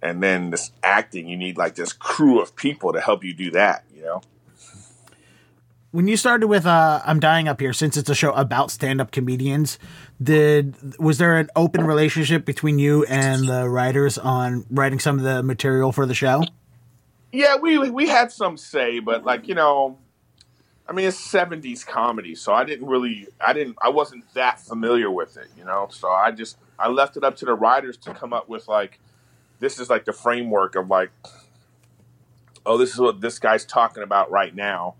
And 0.02 0.22
then 0.22 0.50
this 0.50 0.72
acting, 0.82 1.26
you 1.26 1.36
need 1.36 1.56
like 1.56 1.74
this 1.74 1.92
crew 1.92 2.40
of 2.40 2.54
people 2.54 2.92
to 2.92 3.00
help 3.00 3.24
you 3.24 3.34
do 3.34 3.50
that. 3.52 3.84
You 3.94 4.02
know. 4.02 4.20
when 5.90 6.06
you 6.06 6.16
started 6.16 6.46
with 6.48 6.66
uh, 6.66 7.00
I'm 7.04 7.18
dying 7.20 7.48
up 7.48 7.60
here 7.60 7.72
since 7.72 7.96
it's 7.96 8.10
a 8.10 8.14
show 8.14 8.32
about 8.32 8.70
stand-up 8.70 9.10
comedians 9.10 9.78
did 10.22 10.74
was 10.98 11.18
there 11.18 11.38
an 11.38 11.48
open 11.56 11.84
relationship 11.86 12.44
between 12.44 12.78
you 12.78 13.04
and 13.04 13.48
the 13.48 13.68
writers 13.68 14.18
on 14.18 14.64
writing 14.70 14.98
some 14.98 15.18
of 15.18 15.24
the 15.24 15.42
material 15.42 15.92
for 15.92 16.04
the 16.06 16.14
show 16.14 16.42
Yeah, 17.32 17.56
we 17.56 17.78
we 17.90 18.08
had 18.08 18.32
some 18.32 18.56
say, 18.56 19.00
but 19.00 19.24
like 19.24 19.48
you 19.48 19.54
know, 19.54 19.98
I 20.88 20.92
mean, 20.92 21.06
it's 21.06 21.20
'70s 21.20 21.86
comedy, 21.86 22.34
so 22.34 22.54
I 22.54 22.64
didn't 22.64 22.86
really, 22.88 23.28
I 23.40 23.52
didn't, 23.52 23.76
I 23.82 23.90
wasn't 23.90 24.24
that 24.34 24.60
familiar 24.60 25.10
with 25.10 25.36
it, 25.36 25.48
you 25.58 25.64
know. 25.64 25.88
So 25.90 26.10
I 26.10 26.30
just, 26.32 26.58
I 26.78 26.88
left 26.88 27.16
it 27.16 27.24
up 27.24 27.36
to 27.36 27.44
the 27.44 27.54
writers 27.54 27.96
to 27.98 28.14
come 28.14 28.32
up 28.32 28.48
with 28.48 28.68
like, 28.68 29.00
this 29.60 29.78
is 29.80 29.90
like 29.90 30.04
the 30.06 30.12
framework 30.12 30.76
of 30.76 30.88
like, 30.88 31.10
oh, 32.66 32.78
this 32.78 32.92
is 32.94 33.00
what 33.00 33.20
this 33.20 33.38
guy's 33.38 33.64
talking 33.66 34.02
about 34.02 34.30
right 34.30 34.54
now, 34.54 34.94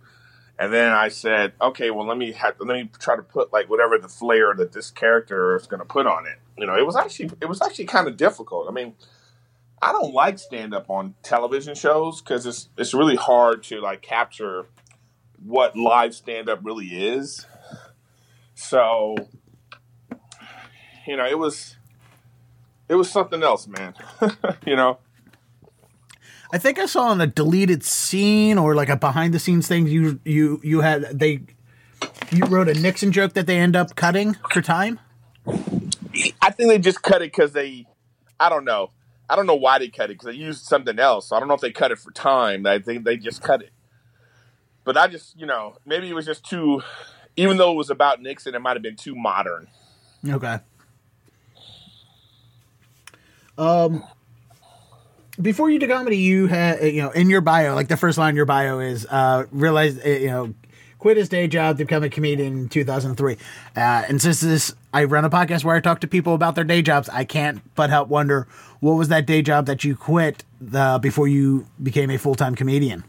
and 0.59 0.73
then 0.73 0.93
I 0.93 1.09
said, 1.09 1.53
okay, 1.61 1.91
well, 1.91 2.07
let 2.07 2.19
me 2.19 2.33
have, 2.33 2.57
let 2.61 2.77
me 2.77 2.91
try 2.99 3.17
to 3.17 3.23
put 3.23 3.53
like 3.53 3.71
whatever 3.71 3.99
the 3.99 4.09
flair 4.09 4.55
that 4.55 4.73
this 4.73 4.91
character 4.91 5.57
is 5.57 5.67
going 5.67 5.81
to 5.81 5.87
put 5.87 6.07
on 6.07 6.27
it. 6.27 6.39
You 6.59 6.67
know, 6.67 6.77
it 6.77 6.87
was 6.87 6.97
actually, 6.97 7.31
it 7.41 7.49
was 7.49 7.63
actually 7.63 7.87
kind 7.87 8.09
of 8.09 8.17
difficult. 8.17 8.69
I 8.69 8.73
mean. 8.73 8.95
I 9.81 9.93
don't 9.93 10.15
like 10.15 10.39
stand 10.39 10.75
up 10.75 10.89
on 10.89 11.15
television 11.23 11.75
shows 11.75 12.23
because 12.23 12.47
it's 12.47 12.69
it's 12.79 12.95
really 12.95 13.17
hard 13.17 13.63
to 13.65 13.81
like 13.81 14.03
capture 14.03 14.67
what 15.45 15.77
live 15.77 16.15
stand 16.15 16.49
up 16.49 16.61
really 16.63 16.87
is. 16.87 17.47
So, 18.55 19.17
you 21.07 21.17
know, 21.17 21.27
it 21.27 21.39
was 21.39 21.77
it 22.89 22.95
was 22.95 23.11
something 23.11 23.43
else, 23.43 23.67
man. 23.67 23.95
you 24.67 24.77
know. 24.77 24.99
I 26.53 26.59
think 26.59 26.79
I 26.79 26.87
saw 26.87 27.09
on 27.09 27.21
a 27.21 27.27
deleted 27.27 27.85
scene 27.85 28.57
or 28.57 28.75
like 28.75 28.89
a 28.89 28.97
behind 28.97 29.35
the 29.35 29.39
scenes 29.39 29.69
thing 29.69 29.87
you 29.87 30.21
you 30.25 30.61
you 30.63 30.81
had 30.81 31.19
they 31.19 31.43
you 32.31 32.45
wrote 32.47 32.69
a 32.69 32.75
Nixon 32.75 33.13
joke 33.13 33.35
that 33.35 33.47
they 33.47 33.59
end 33.59 33.77
up 33.77 33.95
cutting 33.95 34.35
for 34.51 34.63
time. 34.63 35.01
I 36.41 36.51
think 36.51 36.71
they 36.71 36.79
just 36.79 37.03
cut 37.03 37.17
it 37.23 37.33
because 37.33 37.53
they, 37.53 37.87
I 38.41 38.49
don't 38.49 38.65
know, 38.65 38.91
I 39.29 39.37
don't 39.37 39.47
know 39.47 39.57
why 39.57 39.79
they 39.79 39.89
cut 39.89 40.11
it 40.11 40.15
because 40.15 40.27
they 40.27 40.41
used 40.41 40.65
something 40.65 40.99
else. 40.99 41.33
I 41.33 41.39
don't 41.39 41.49
know 41.49 41.55
if 41.55 41.61
they 41.61 41.73
cut 41.73 41.91
it 41.91 41.99
for 41.99 42.11
time. 42.13 42.67
I 42.67 42.79
think 42.79 43.05
they 43.05 43.17
just 43.17 43.43
cut 43.43 43.63
it. 43.63 43.71
But 44.85 44.97
I 44.97 45.09
just, 45.09 45.39
you 45.39 45.47
know, 45.47 45.77
maybe 45.85 46.09
it 46.09 46.15
was 46.15 46.27
just 46.27 46.45
too, 46.45 46.83
even 47.37 47.57
though 47.57 47.73
it 47.73 47.77
was 47.77 47.91
about 47.91 48.23
Nixon, 48.23 48.55
it 48.55 48.61
might 48.61 48.75
have 48.75 48.83
been 48.83 48.97
too 48.97 49.17
modern. 49.17 49.67
Okay. 50.27 50.59
Um, 53.59 54.05
before 55.41 55.71
you 55.71 55.79
did 55.79 55.91
comedy, 55.91 56.19
you 56.19 56.47
had 56.47 56.83
you 56.83 57.03
know 57.03 57.11
in 57.11 57.31
your 57.31 57.41
bio, 57.41 57.75
like 57.75 57.89
the 57.89 57.97
first 57.97 58.19
line 58.19 58.31
in 58.31 58.37
your 58.37 58.47
bio 58.47 58.79
is 58.79 59.07
uh, 59.07 59.45
realize 59.51 59.99
uh, 60.05 60.09
you 60.09 60.29
know 60.29 60.55
quit 60.99 61.17
his 61.17 61.29
day 61.29 61.47
job 61.47 61.79
to 61.79 61.85
become 61.85 62.03
a 62.03 62.09
comedian 62.09 62.59
in 62.59 62.69
2003. 62.69 63.35
Uh, 63.35 63.39
and 63.77 64.21
since 64.21 64.41
this, 64.41 64.75
I 64.97 65.05
run 65.05 65.27
a 65.27 65.31
podcast 65.31 65.63
where 65.63 65.77
I 65.77 65.81
talk 65.81 66.01
to 66.01 66.07
people 66.07 66.33
about 66.33 66.55
their 66.55 66.65
day 66.65 66.81
jobs. 66.81 67.11
I 67.11 67.25
can't 67.25 67.61
but 67.75 67.91
help 67.91 68.09
wonder 68.09 68.49
what 68.81 68.95
was 68.95 69.09
that 69.09 69.27
day 69.27 69.43
job 69.43 69.67
that 69.67 69.85
you 69.85 69.95
quit 69.95 70.43
the, 70.59 70.99
before 71.03 71.29
you 71.29 71.67
became 71.83 72.11
a 72.11 72.17
full 72.17 72.35
time 72.35 72.55
comedian. 72.55 73.05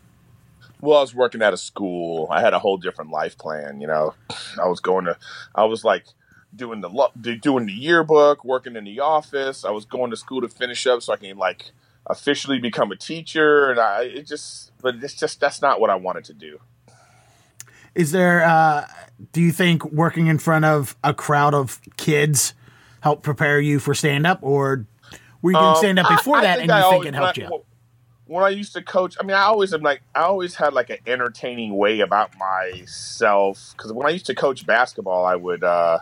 Well, 0.81 0.97
I 0.97 1.01
was 1.01 1.15
working 1.15 1.41
at 1.41 1.53
a 1.53 1.57
school. 1.57 2.27
I 2.29 2.41
had 2.41 2.53
a 2.53 2.59
whole 2.59 2.75
different 2.75 3.09
life 3.11 3.37
plan. 3.37 3.79
You 3.79 3.87
know, 3.87 4.15
I 4.61 4.67
was 4.67 4.81
going 4.81 5.05
to, 5.05 5.17
I 5.55 5.63
was 5.63 5.85
like 5.85 6.03
doing 6.53 6.81
the 6.81 7.37
doing 7.41 7.67
the 7.67 7.71
yearbook, 7.71 8.43
working 8.43 8.75
in 8.75 8.83
the 8.83 8.99
office. 8.99 9.63
I 9.63 9.71
was 9.71 9.85
going 9.85 10.11
to 10.11 10.17
school 10.17 10.41
to 10.41 10.49
finish 10.49 10.85
up 10.87 11.01
so 11.01 11.13
I 11.13 11.15
can 11.15 11.37
like 11.37 11.71
officially 12.05 12.59
become 12.59 12.91
a 12.91 12.97
teacher. 12.97 13.71
And 13.71 13.79
I, 13.79 14.01
it 14.01 14.27
just, 14.27 14.73
but 14.81 14.95
it's 14.95 15.13
just 15.13 15.39
that's 15.39 15.61
not 15.61 15.79
what 15.79 15.89
I 15.89 15.95
wanted 15.95 16.25
to 16.25 16.33
do. 16.33 16.59
Is 17.97 18.11
there? 18.11 18.43
uh 18.43 18.85
Do 19.33 19.41
you 19.41 19.51
think 19.51 19.83
working 19.91 20.27
in 20.27 20.37
front 20.39 20.65
of 20.65 20.95
a 21.03 21.13
crowd 21.13 21.53
of 21.53 21.81
kids 21.97 22.53
helped 23.01 23.23
prepare 23.23 23.59
you 23.59 23.79
for 23.79 23.93
stand 23.93 24.25
up, 24.25 24.39
or 24.41 24.85
were 25.41 25.51
you 25.51 25.57
doing 25.57 25.69
um, 25.69 25.75
stand 25.75 25.99
up 25.99 26.07
before 26.07 26.37
I, 26.37 26.41
that 26.41 26.59
I 26.59 26.61
and 26.61 26.69
you 26.69 26.75
I 26.75 26.89
think 26.89 27.05
it 27.05 27.13
helped 27.13 27.37
you? 27.37 27.63
when 28.27 28.43
I 28.43 28.49
used 28.49 28.73
to 28.73 28.81
coach, 28.81 29.15
I 29.19 29.23
mean, 29.23 29.35
I 29.35 29.43
always 29.43 29.73
am 29.73 29.81
like, 29.81 30.01
I 30.13 30.21
always 30.21 30.55
had 30.55 30.73
like 30.73 30.89
an 30.89 30.97
entertaining 31.07 31.75
way 31.75 32.01
about 32.01 32.37
myself. 32.37 33.73
Because 33.75 33.93
when 33.93 34.05
I 34.05 34.11
used 34.11 34.25
to 34.27 34.35
coach 34.35 34.65
basketball, 34.65 35.25
I 35.25 35.35
would, 35.35 35.63
uh, 35.63 35.99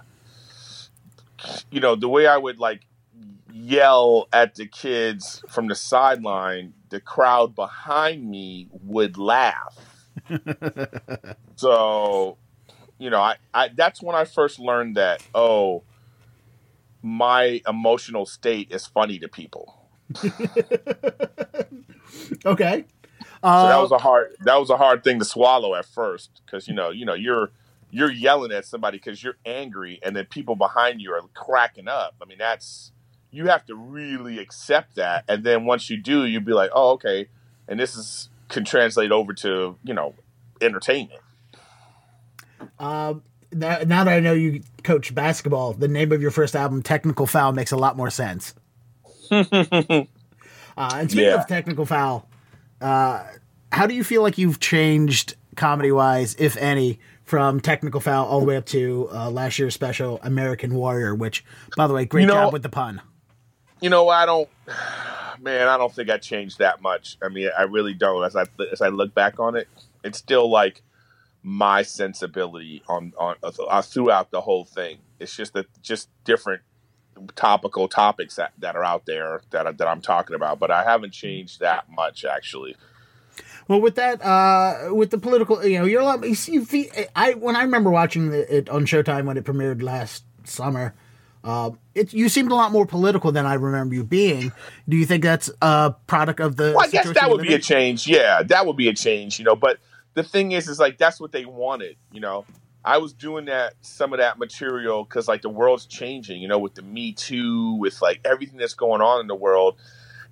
you 1.71 1.79
know, 1.79 1.95
the 1.95 2.09
way 2.09 2.27
I 2.27 2.37
would 2.37 2.59
like 2.59 2.81
yell 3.53 4.27
at 4.33 4.55
the 4.55 4.65
kids 4.65 5.43
from 5.47 5.67
the 5.67 5.75
sideline, 5.75 6.73
the 6.89 6.99
crowd 6.99 7.55
behind 7.55 8.29
me 8.29 8.69
would 8.83 9.17
laugh. 9.17 9.94
so, 11.55 12.37
you 12.97 13.09
know, 13.09 13.21
I, 13.21 13.35
I 13.53 13.69
that's 13.69 14.01
when 14.01 14.15
I 14.15 14.25
first 14.25 14.59
learned 14.59 14.97
that, 14.97 15.23
oh, 15.33 15.83
my 17.01 17.61
emotional 17.67 18.25
state 18.25 18.71
is 18.71 18.85
funny 18.87 19.19
to 19.19 19.27
people. 19.27 19.87
okay. 22.45 22.85
Uh, 23.43 23.61
so 23.61 23.67
that 23.67 23.77
was 23.77 23.91
a 23.91 23.97
hard 23.97 24.35
that 24.41 24.55
was 24.55 24.69
a 24.71 24.77
hard 24.77 25.03
thing 25.03 25.19
to 25.19 25.25
swallow 25.25 25.75
at 25.75 25.85
first 25.85 26.41
because 26.45 26.67
you 26.67 26.73
know 26.73 26.89
you 26.89 27.05
know 27.05 27.13
you're 27.13 27.51
you're 27.91 28.11
yelling 28.11 28.51
at 28.51 28.65
somebody 28.65 28.97
because 28.97 29.23
you're 29.23 29.37
angry 29.45 29.99
and 30.01 30.15
then 30.15 30.25
people 30.25 30.55
behind 30.55 30.99
you 30.99 31.11
are 31.11 31.21
cracking 31.33 31.87
up. 31.87 32.15
I 32.21 32.25
mean 32.25 32.39
that's 32.39 32.91
you 33.29 33.47
have 33.47 33.65
to 33.65 33.75
really 33.75 34.39
accept 34.39 34.95
that 34.95 35.25
and 35.27 35.43
then 35.43 35.65
once 35.65 35.89
you 35.89 35.97
do 35.97 36.25
you'd 36.25 36.45
be 36.45 36.53
like 36.53 36.71
oh 36.73 36.91
okay 36.93 37.27
and 37.67 37.79
this 37.79 37.95
is 37.95 38.29
can 38.49 38.65
translate 38.65 39.11
over 39.11 39.33
to 39.33 39.77
you 39.83 39.93
know 39.93 40.13
entertainment. 40.61 41.21
Um. 42.79 43.23
Now, 43.51 43.79
now 43.85 44.03
that 44.03 44.13
I 44.13 44.19
know 44.19 44.33
you 44.33 44.63
coach 44.83 45.15
basketball, 45.15 45.73
the 45.73 45.87
name 45.87 46.11
of 46.11 46.21
your 46.21 46.31
first 46.31 46.57
album, 46.57 46.83
Technical 46.83 47.25
Foul, 47.25 47.53
makes 47.53 47.71
a 47.71 47.77
lot 47.77 47.95
more 47.95 48.09
sense. 48.09 48.53
Uh, 50.77 50.89
and 50.95 51.09
speaking 51.09 51.29
yeah. 51.29 51.35
of 51.35 51.47
technical 51.47 51.85
foul, 51.85 52.27
uh, 52.81 53.23
how 53.71 53.87
do 53.87 53.93
you 53.93 54.03
feel 54.03 54.21
like 54.21 54.37
you've 54.37 54.59
changed 54.59 55.35
comedy 55.55 55.91
wise, 55.91 56.35
if 56.37 56.57
any, 56.57 56.99
from 57.23 57.59
technical 57.59 57.99
foul 57.99 58.25
all 58.25 58.39
the 58.41 58.45
way 58.45 58.57
up 58.57 58.65
to 58.65 59.07
uh, 59.11 59.29
last 59.29 59.57
year's 59.57 59.73
special 59.73 60.19
Amerikan 60.19 60.73
Warrior? 60.73 61.15
Which, 61.15 61.45
by 61.77 61.87
the 61.87 61.93
way, 61.93 62.05
great 62.05 62.23
you 62.23 62.27
know, 62.27 62.33
job 62.33 62.53
with 62.53 62.63
the 62.63 62.69
pun. 62.69 63.01
You 63.79 63.89
know, 63.89 64.09
I 64.09 64.25
don't, 64.25 64.49
man, 65.39 65.67
I 65.67 65.77
don't 65.77 65.93
think 65.93 66.09
I 66.09 66.17
changed 66.17 66.59
that 66.59 66.81
much. 66.81 67.17
I 67.21 67.29
mean, 67.29 67.49
I 67.57 67.63
really 67.63 67.93
don't. 67.93 68.23
As 68.23 68.35
I 68.35 68.45
as 68.71 68.81
I 68.81 68.89
look 68.89 69.13
back 69.13 69.39
on 69.39 69.55
it, 69.55 69.67
it's 70.03 70.17
still 70.17 70.49
like 70.49 70.81
my 71.43 71.83
sensibility 71.83 72.83
on 72.87 73.13
on 73.17 73.35
uh, 73.43 73.81
throughout 73.81 74.31
the 74.31 74.41
whole 74.41 74.65
thing. 74.65 74.97
It's 75.19 75.35
just 75.35 75.53
that 75.53 75.67
just 75.81 76.09
different 76.23 76.61
topical 77.35 77.87
topics 77.87 78.35
that, 78.35 78.51
that 78.59 78.75
are 78.75 78.83
out 78.83 79.05
there 79.05 79.41
that 79.51 79.77
that 79.77 79.87
I'm 79.87 80.01
talking 80.01 80.35
about, 80.35 80.59
but 80.59 80.71
I 80.71 80.83
haven't 80.83 81.11
changed 81.11 81.59
that 81.59 81.89
much 81.89 82.25
actually. 82.25 82.75
Well, 83.67 83.81
with 83.81 83.95
that, 83.95 84.23
uh, 84.23 84.93
with 84.93 85.09
the 85.09 85.17
political, 85.17 85.65
you 85.65 85.79
know, 85.79 85.85
you're 85.85 86.01
a 86.01 86.05
lot. 86.05 86.23
You 86.23 86.35
see, 86.35 86.89
I 87.15 87.33
when 87.33 87.55
I 87.55 87.63
remember 87.63 87.89
watching 87.89 88.31
it 88.31 88.69
on 88.69 88.85
Showtime 88.85 89.25
when 89.25 89.37
it 89.37 89.43
premiered 89.43 89.81
last 89.81 90.23
summer, 90.43 90.93
uh, 91.45 91.69
it 91.93 92.11
you 92.11 92.27
seemed 92.27 92.51
a 92.51 92.55
lot 92.55 92.71
more 92.71 92.87
political 92.87 93.31
than 93.31 93.45
I 93.45 93.53
remember 93.53 93.93
you 93.93 94.03
being. 94.03 94.51
Do 94.89 94.97
you 94.97 95.05
think 95.05 95.23
that's 95.23 95.51
a 95.61 95.93
product 96.07 96.39
of 96.39 96.55
the? 96.55 96.73
Well, 96.75 96.85
I 96.85 96.89
guess 96.89 97.07
that 97.13 97.29
would 97.29 97.41
be 97.41 97.53
a 97.53 97.59
change. 97.59 98.07
Yeah, 98.07 98.41
that 98.43 98.65
would 98.65 98.75
be 98.75 98.89
a 98.89 98.93
change. 98.93 99.37
You 99.37 99.45
know, 99.45 99.55
but 99.55 99.77
the 100.15 100.23
thing 100.23 100.53
is, 100.53 100.67
is 100.67 100.79
like 100.79 100.97
that's 100.97 101.21
what 101.21 101.31
they 101.31 101.45
wanted. 101.45 101.97
You 102.11 102.19
know, 102.19 102.45
I 102.83 102.97
was 102.97 103.13
doing 103.13 103.45
that 103.45 103.75
some 103.81 104.11
of 104.11 104.17
that 104.17 104.39
material 104.39 105.03
because 105.03 105.27
like 105.27 105.43
the 105.43 105.49
world's 105.49 105.85
changing, 105.85 106.41
you 106.41 106.47
know, 106.47 106.57
with 106.57 106.73
the 106.73 106.81
Me 106.81 107.13
Too, 107.13 107.75
with 107.75 108.01
like 108.01 108.21
everything 108.25 108.57
that's 108.57 108.73
going 108.73 109.01
on 109.01 109.21
in 109.21 109.27
the 109.27 109.35
world, 109.35 109.77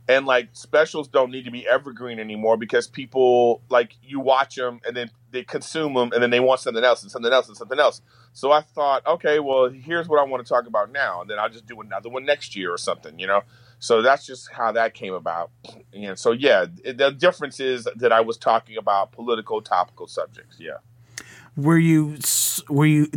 and 0.08 0.26
like 0.26 0.50
specials 0.54 1.08
don't 1.08 1.32
need 1.32 1.46
to 1.46 1.52
be 1.52 1.68
evergreen 1.68 2.20
anymore 2.20 2.58
because 2.58 2.88
people 2.88 3.62
like 3.70 3.96
you 4.04 4.20
watch 4.20 4.56
them 4.56 4.82
and 4.86 4.96
then 4.96 5.10
they 5.32 5.44
consume 5.44 5.94
them 5.94 6.12
and 6.12 6.22
then 6.22 6.30
they 6.30 6.40
want 6.40 6.60
something 6.60 6.84
else 6.84 7.04
and 7.04 7.12
something 7.12 7.32
else 7.32 7.48
and 7.48 7.56
something 7.58 7.80
else. 7.80 8.02
So 8.34 8.52
I 8.52 8.62
thought, 8.62 9.06
okay, 9.06 9.40
well, 9.40 9.70
here's 9.70 10.08
what 10.08 10.20
I 10.20 10.24
want 10.24 10.46
to 10.46 10.50
talk 10.50 10.68
about 10.68 10.92
now, 10.92 11.22
and 11.22 11.30
then 11.30 11.40
I'll 11.40 11.50
just 11.50 11.68
do 11.68 11.80
another 11.82 12.10
one 12.10 12.26
next 12.26 12.56
year 12.56 12.74
or 12.74 12.78
something, 12.78 13.18
you 13.20 13.28
know. 13.28 13.42
So 13.80 14.02
that's 14.02 14.26
just 14.26 14.52
how 14.52 14.72
that 14.72 14.94
came 14.94 15.14
about. 15.14 15.52
And 15.94 16.18
so 16.18 16.32
yeah, 16.32 16.66
the 16.66 17.12
difference 17.12 17.60
is 17.60 17.88
that 17.96 18.12
I 18.12 18.22
was 18.22 18.38
talking 18.38 18.78
about 18.78 19.12
political, 19.12 19.62
topical 19.62 20.08
subjects. 20.08 20.58
Yeah 20.60 20.78
were 21.56 21.78
you 21.78 22.18
were 22.70 22.86
you 22.86 23.08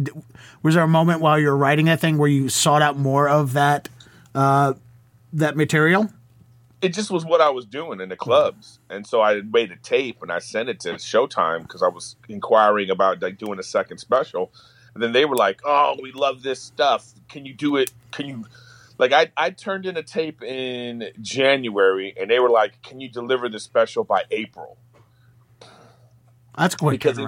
was 0.62 0.74
there 0.74 0.84
a 0.84 0.88
moment 0.88 1.20
while 1.20 1.38
you 1.38 1.46
were 1.46 1.56
writing 1.56 1.86
that 1.86 2.00
thing 2.00 2.18
where 2.18 2.28
you 2.28 2.48
sought 2.48 2.82
out 2.82 2.98
more 2.98 3.28
of 3.28 3.54
that 3.54 3.88
uh, 4.34 4.74
that 5.32 5.56
material? 5.56 6.10
It 6.86 6.94
just 6.94 7.10
was 7.10 7.24
what 7.24 7.40
I 7.40 7.50
was 7.50 7.66
doing 7.66 8.00
in 8.00 8.10
the 8.10 8.16
clubs, 8.16 8.78
and 8.88 9.04
so 9.04 9.20
I 9.20 9.42
made 9.42 9.72
a 9.72 9.76
tape 9.76 10.22
and 10.22 10.30
I 10.30 10.38
sent 10.38 10.68
it 10.68 10.78
to 10.82 10.90
Showtime 10.90 11.62
because 11.62 11.82
I 11.82 11.88
was 11.88 12.14
inquiring 12.28 12.90
about 12.90 13.20
like 13.20 13.38
doing 13.38 13.58
a 13.58 13.64
second 13.64 13.98
special, 13.98 14.52
and 14.94 15.02
then 15.02 15.10
they 15.10 15.24
were 15.24 15.34
like, 15.34 15.62
"Oh, 15.64 15.96
we 16.00 16.12
love 16.12 16.44
this 16.44 16.62
stuff. 16.62 17.12
Can 17.28 17.44
you 17.44 17.54
do 17.54 17.74
it? 17.74 17.92
Can 18.12 18.28
you?" 18.28 18.44
Like 18.98 19.10
I, 19.10 19.32
I 19.36 19.50
turned 19.50 19.84
in 19.84 19.96
a 19.96 20.02
tape 20.04 20.44
in 20.44 21.10
January, 21.20 22.14
and 22.16 22.30
they 22.30 22.38
were 22.38 22.50
like, 22.50 22.80
"Can 22.82 23.00
you 23.00 23.08
deliver 23.08 23.48
the 23.48 23.58
special 23.58 24.04
by 24.04 24.22
April?" 24.30 24.78
That's 26.56 26.76
quick 26.76 27.00
because 27.00 27.16
they, 27.16 27.24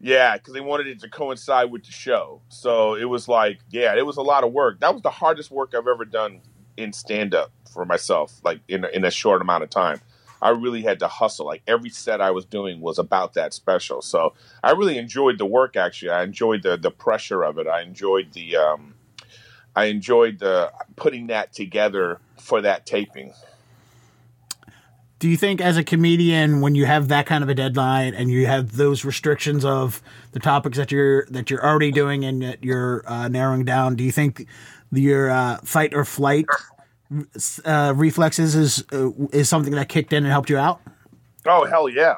yeah, 0.00 0.36
because 0.36 0.52
they 0.52 0.60
wanted 0.60 0.88
it 0.88 0.98
to 1.02 1.08
coincide 1.08 1.70
with 1.70 1.84
the 1.84 1.92
show. 1.92 2.42
So 2.48 2.96
it 2.96 3.04
was 3.04 3.28
like, 3.28 3.60
yeah, 3.70 3.94
it 3.96 4.04
was 4.04 4.16
a 4.16 4.22
lot 4.22 4.42
of 4.42 4.52
work. 4.52 4.80
That 4.80 4.92
was 4.92 5.02
the 5.02 5.10
hardest 5.10 5.52
work 5.52 5.74
I've 5.74 5.86
ever 5.86 6.04
done 6.04 6.40
in 6.76 6.92
stand 6.92 7.34
up 7.34 7.52
for 7.72 7.84
myself, 7.84 8.40
like 8.44 8.60
in 8.68 8.84
in 8.84 9.04
a 9.04 9.10
short 9.10 9.42
amount 9.42 9.62
of 9.64 9.70
time. 9.70 10.00
I 10.42 10.50
really 10.50 10.82
had 10.82 10.98
to 10.98 11.08
hustle. 11.08 11.46
Like 11.46 11.62
every 11.66 11.88
set 11.88 12.20
I 12.20 12.30
was 12.30 12.44
doing 12.44 12.80
was 12.80 12.98
about 12.98 13.32
that 13.34 13.54
special. 13.54 14.02
So 14.02 14.34
I 14.62 14.72
really 14.72 14.98
enjoyed 14.98 15.38
the 15.38 15.46
work. 15.46 15.74
Actually, 15.74 16.10
I 16.10 16.22
enjoyed 16.22 16.62
the 16.62 16.76
the 16.76 16.90
pressure 16.90 17.42
of 17.42 17.58
it. 17.58 17.66
I 17.66 17.80
enjoyed 17.82 18.32
the 18.32 18.56
um, 18.56 18.94
I 19.74 19.86
enjoyed 19.86 20.38
the 20.38 20.72
putting 20.96 21.28
that 21.28 21.52
together 21.52 22.20
for 22.38 22.60
that 22.60 22.86
taping. 22.86 23.32
Do 25.20 25.28
you 25.28 25.36
think, 25.36 25.60
as 25.60 25.76
a 25.76 25.84
comedian, 25.84 26.60
when 26.60 26.74
you 26.74 26.86
have 26.86 27.08
that 27.08 27.24
kind 27.24 27.42
of 27.42 27.48
a 27.48 27.54
deadline 27.54 28.14
and 28.14 28.30
you 28.30 28.46
have 28.46 28.76
those 28.76 29.04
restrictions 29.04 29.64
of 29.64 30.02
the 30.32 30.40
topics 30.40 30.76
that 30.76 30.90
you're 30.92 31.24
that 31.26 31.50
you're 31.50 31.64
already 31.64 31.90
doing 31.92 32.24
and 32.24 32.42
that 32.42 32.62
you're 32.64 33.04
uh, 33.06 33.28
narrowing 33.28 33.64
down, 33.64 33.94
do 33.96 34.04
you 34.04 34.12
think 34.12 34.46
your 34.92 35.30
uh, 35.30 35.58
fight 35.64 35.94
or 35.94 36.04
flight 36.04 36.46
uh, 37.64 37.92
reflexes 37.96 38.54
is 38.54 38.84
uh, 38.92 39.10
is 39.32 39.48
something 39.48 39.72
that 39.74 39.88
kicked 39.88 40.12
in 40.12 40.24
and 40.24 40.32
helped 40.32 40.50
you 40.50 40.58
out? 40.58 40.80
Oh 41.46 41.64
hell 41.64 41.88
yeah, 41.88 42.16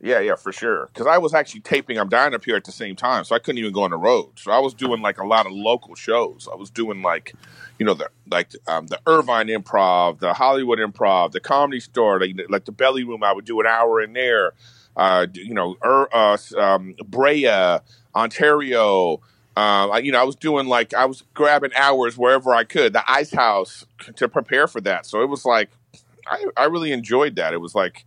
yeah 0.00 0.20
yeah 0.20 0.34
for 0.36 0.52
sure. 0.52 0.86
Because 0.86 1.06
I 1.06 1.18
was 1.18 1.34
actually 1.34 1.60
taping. 1.60 1.98
I'm 1.98 2.08
dying 2.08 2.34
up 2.34 2.44
here 2.44 2.56
at 2.56 2.64
the 2.64 2.72
same 2.72 2.96
time, 2.96 3.24
so 3.24 3.34
I 3.34 3.38
couldn't 3.38 3.58
even 3.58 3.72
go 3.72 3.82
on 3.82 3.90
the 3.90 3.96
road. 3.96 4.30
So 4.36 4.52
I 4.52 4.58
was 4.58 4.74
doing 4.74 5.02
like 5.02 5.18
a 5.18 5.26
lot 5.26 5.46
of 5.46 5.52
local 5.52 5.94
shows. 5.94 6.48
I 6.50 6.56
was 6.56 6.70
doing 6.70 7.02
like 7.02 7.34
you 7.78 7.86
know 7.86 7.94
the 7.94 8.10
like 8.30 8.50
um, 8.66 8.86
the 8.86 9.00
Irvine 9.06 9.48
Improv, 9.48 10.18
the 10.18 10.34
Hollywood 10.34 10.78
Improv, 10.78 11.32
the 11.32 11.40
Comedy 11.40 11.80
Store, 11.80 12.20
like, 12.20 12.36
like 12.48 12.64
the 12.64 12.72
Belly 12.72 13.04
Room. 13.04 13.22
I 13.22 13.32
would 13.32 13.44
do 13.44 13.60
an 13.60 13.66
hour 13.66 14.00
in 14.00 14.12
there. 14.12 14.52
Uh, 14.96 15.26
you 15.34 15.52
know, 15.52 15.76
er, 15.84 16.08
uh, 16.12 16.38
um, 16.56 16.94
Brea, 17.06 17.78
Ontario. 18.14 19.20
Uh, 19.54 20.00
you 20.02 20.12
know, 20.12 20.20
I 20.20 20.24
was 20.24 20.36
doing 20.36 20.66
like 20.66 20.94
I 20.94 21.06
was 21.06 21.22
grabbing 21.34 21.72
hours 21.74 22.16
wherever 22.18 22.54
I 22.54 22.64
could. 22.64 22.92
The 22.92 23.10
Ice 23.10 23.32
House 23.32 23.86
to 24.16 24.28
prepare 24.28 24.66
for 24.66 24.80
that. 24.82 25.06
So 25.06 25.22
it 25.22 25.28
was 25.28 25.44
like 25.44 25.70
I, 26.26 26.44
I 26.56 26.64
really 26.64 26.92
enjoyed 26.92 27.36
that. 27.36 27.54
It 27.54 27.60
was 27.60 27.74
like 27.74 28.04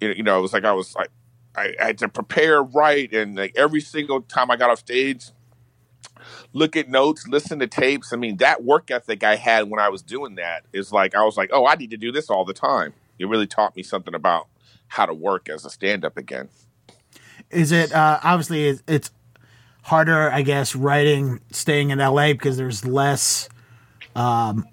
you 0.00 0.22
know, 0.22 0.38
it 0.38 0.42
was 0.42 0.52
like 0.52 0.64
I 0.64 0.72
was 0.72 0.94
like 0.94 1.10
I, 1.54 1.74
I 1.80 1.86
had 1.86 1.98
to 1.98 2.08
prepare 2.08 2.62
right, 2.62 3.12
and 3.12 3.36
like 3.36 3.54
every 3.56 3.80
single 3.80 4.22
time 4.22 4.50
I 4.50 4.56
got 4.56 4.70
off 4.70 4.78
stage, 4.78 5.30
look 6.52 6.76
at 6.76 6.88
notes, 6.88 7.26
listen 7.28 7.58
to 7.58 7.66
tapes. 7.66 8.12
I 8.12 8.16
mean, 8.16 8.36
that 8.38 8.64
work 8.64 8.90
ethic 8.90 9.24
I 9.24 9.36
had 9.36 9.70
when 9.70 9.80
I 9.80 9.88
was 9.88 10.02
doing 10.02 10.36
that 10.36 10.64
is 10.72 10.92
like 10.92 11.14
I 11.14 11.24
was 11.24 11.36
like, 11.36 11.50
oh, 11.52 11.66
I 11.66 11.74
need 11.74 11.90
to 11.90 11.96
do 11.96 12.12
this 12.12 12.30
all 12.30 12.44
the 12.44 12.54
time. 12.54 12.94
It 13.18 13.26
really 13.26 13.46
taught 13.46 13.76
me 13.76 13.82
something 13.82 14.14
about 14.14 14.46
how 14.88 15.06
to 15.06 15.14
work 15.14 15.48
as 15.48 15.64
a 15.64 15.70
stand-up 15.70 16.16
again. 16.16 16.48
Is 17.50 17.72
it 17.72 17.92
uh, 17.92 18.20
obviously 18.22 18.78
it's 18.86 19.10
harder, 19.82 20.30
I 20.30 20.42
guess, 20.42 20.74
writing 20.74 21.40
staying 21.50 21.90
in 21.90 21.98
LA 21.98 22.28
because 22.28 22.56
there's 22.56 22.84
less. 22.84 23.48
Um, 24.14 24.66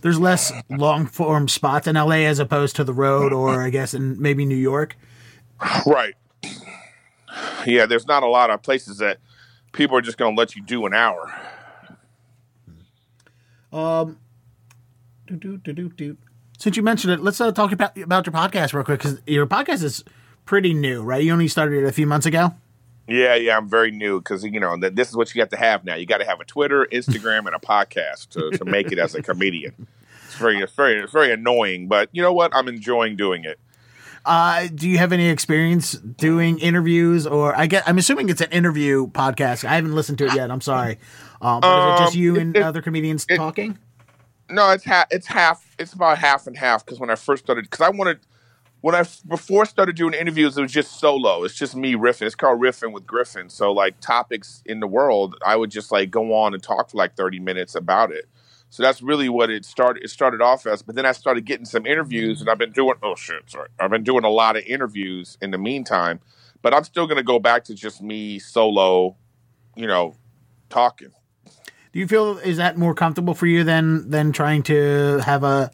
there's 0.00 0.18
less 0.18 0.52
long 0.68 1.06
form 1.06 1.48
spots 1.48 1.86
in 1.86 1.96
LA 1.96 2.26
as 2.26 2.38
opposed 2.38 2.76
to 2.76 2.84
the 2.84 2.92
road 2.92 3.32
or 3.32 3.62
I 3.62 3.70
guess 3.70 3.94
in 3.94 4.20
maybe 4.20 4.44
New 4.44 4.56
York. 4.56 4.96
Right. 5.86 6.14
Yeah, 7.66 7.86
there's 7.86 8.06
not 8.06 8.22
a 8.22 8.28
lot 8.28 8.50
of 8.50 8.62
places 8.62 8.98
that 8.98 9.18
people 9.72 9.96
are 9.96 10.00
just 10.00 10.16
going 10.16 10.34
to 10.34 10.38
let 10.38 10.56
you 10.56 10.62
do 10.62 10.86
an 10.86 10.94
hour. 10.94 11.32
Um, 13.72 14.18
do, 15.26 15.36
do, 15.36 15.58
do, 15.58 15.72
do, 15.72 15.88
do. 15.90 16.16
Since 16.58 16.76
you 16.76 16.82
mentioned 16.82 17.12
it, 17.12 17.20
let's 17.20 17.40
uh, 17.40 17.52
talk 17.52 17.72
about 17.72 17.96
about 17.98 18.26
your 18.26 18.32
podcast 18.32 18.72
real 18.72 18.84
quick 18.84 19.00
because 19.00 19.20
your 19.26 19.46
podcast 19.46 19.82
is 19.82 20.04
pretty 20.44 20.72
new, 20.72 21.02
right? 21.02 21.22
You 21.22 21.32
only 21.32 21.48
started 21.48 21.84
it 21.84 21.86
a 21.86 21.92
few 21.92 22.06
months 22.06 22.26
ago. 22.26 22.54
Yeah, 23.08 23.36
yeah, 23.36 23.56
I'm 23.56 23.68
very 23.68 23.90
new 23.90 24.20
because 24.20 24.44
you 24.44 24.60
know 24.60 24.76
that 24.76 24.94
this 24.94 25.08
is 25.08 25.16
what 25.16 25.34
you 25.34 25.40
have 25.40 25.48
to 25.48 25.56
have 25.56 25.82
now. 25.82 25.94
You 25.94 26.04
got 26.04 26.18
to 26.18 26.26
have 26.26 26.40
a 26.40 26.44
Twitter, 26.44 26.86
Instagram, 26.92 27.46
and 27.46 27.54
a 27.54 27.58
podcast 27.58 28.28
to, 28.30 28.50
to 28.58 28.64
make 28.66 28.92
it 28.92 28.98
as 28.98 29.14
a 29.14 29.22
comedian. 29.22 29.88
It's 30.26 30.36
very, 30.36 30.58
it's 30.58 30.74
very, 30.74 31.00
it's 31.00 31.12
very 31.12 31.32
annoying, 31.32 31.88
but 31.88 32.10
you 32.12 32.20
know 32.20 32.34
what? 32.34 32.54
I'm 32.54 32.68
enjoying 32.68 33.16
doing 33.16 33.44
it. 33.44 33.58
Uh, 34.26 34.68
do 34.74 34.86
you 34.86 34.98
have 34.98 35.12
any 35.12 35.30
experience 35.30 35.92
doing 35.92 36.58
interviews, 36.58 37.26
or 37.26 37.56
I 37.56 37.66
get? 37.66 37.88
I'm 37.88 37.96
assuming 37.96 38.28
it's 38.28 38.42
an 38.42 38.50
interview 38.50 39.06
podcast. 39.06 39.64
I 39.64 39.76
haven't 39.76 39.94
listened 39.94 40.18
to 40.18 40.26
it 40.26 40.34
yet. 40.34 40.50
I'm 40.50 40.60
sorry. 40.60 40.98
Um, 41.40 41.60
but 41.60 41.68
um, 41.68 41.94
is 41.94 42.00
it 42.00 42.04
just 42.04 42.16
um, 42.16 42.20
you 42.20 42.38
and 42.38 42.56
it, 42.56 42.62
other 42.62 42.82
comedians 42.82 43.24
it, 43.30 43.36
talking? 43.36 43.78
No, 44.50 44.70
it's 44.70 44.84
half. 44.84 45.06
It's 45.10 45.26
half. 45.26 45.74
It's 45.78 45.94
about 45.94 46.18
half 46.18 46.46
and 46.46 46.58
half. 46.58 46.84
Because 46.84 47.00
when 47.00 47.08
I 47.08 47.14
first 47.14 47.44
started, 47.44 47.62
because 47.70 47.80
I 47.80 47.88
wanted 47.88 48.18
when 48.80 48.94
I 48.94 49.04
before 49.26 49.66
started 49.66 49.96
doing 49.96 50.14
interviews, 50.14 50.56
it 50.56 50.62
was 50.62 50.72
just 50.72 51.00
solo. 51.00 51.44
It's 51.44 51.54
just 51.54 51.74
me 51.74 51.94
riffing. 51.94 52.26
It's 52.26 52.34
called 52.34 52.60
riffing 52.60 52.92
with 52.92 53.06
Griffin. 53.06 53.50
So 53.50 53.72
like 53.72 54.00
topics 54.00 54.62
in 54.64 54.80
the 54.80 54.86
world, 54.86 55.36
I 55.44 55.56
would 55.56 55.70
just 55.70 55.90
like 55.90 56.10
go 56.10 56.34
on 56.34 56.54
and 56.54 56.62
talk 56.62 56.90
for 56.90 56.96
like 56.96 57.16
thirty 57.16 57.40
minutes 57.40 57.74
about 57.74 58.12
it. 58.12 58.26
So 58.70 58.82
that's 58.82 59.02
really 59.02 59.28
what 59.28 59.50
it 59.50 59.64
started. 59.64 60.04
It 60.04 60.10
started 60.10 60.42
off 60.42 60.66
as, 60.66 60.82
but 60.82 60.94
then 60.94 61.06
I 61.06 61.12
started 61.12 61.44
getting 61.46 61.64
some 61.64 61.86
interviews, 61.86 62.40
and 62.40 62.50
I've 62.50 62.58
been 62.58 62.72
doing. 62.72 62.94
Oh 63.02 63.14
shit, 63.14 63.50
sorry. 63.50 63.68
I've 63.80 63.90
been 63.90 64.04
doing 64.04 64.24
a 64.24 64.30
lot 64.30 64.56
of 64.56 64.64
interviews 64.64 65.38
in 65.40 65.50
the 65.50 65.58
meantime, 65.58 66.20
but 66.62 66.74
I'm 66.74 66.84
still 66.84 67.06
going 67.06 67.16
to 67.16 67.24
go 67.24 67.38
back 67.38 67.64
to 67.64 67.74
just 67.74 68.02
me 68.02 68.38
solo, 68.38 69.16
you 69.74 69.86
know, 69.86 70.14
talking. 70.68 71.12
Do 71.92 71.98
you 71.98 72.06
feel 72.06 72.38
is 72.38 72.58
that 72.58 72.76
more 72.76 72.94
comfortable 72.94 73.34
for 73.34 73.46
you 73.46 73.64
than 73.64 74.10
than 74.10 74.32
trying 74.32 74.62
to 74.64 75.20
have 75.24 75.42
a 75.42 75.70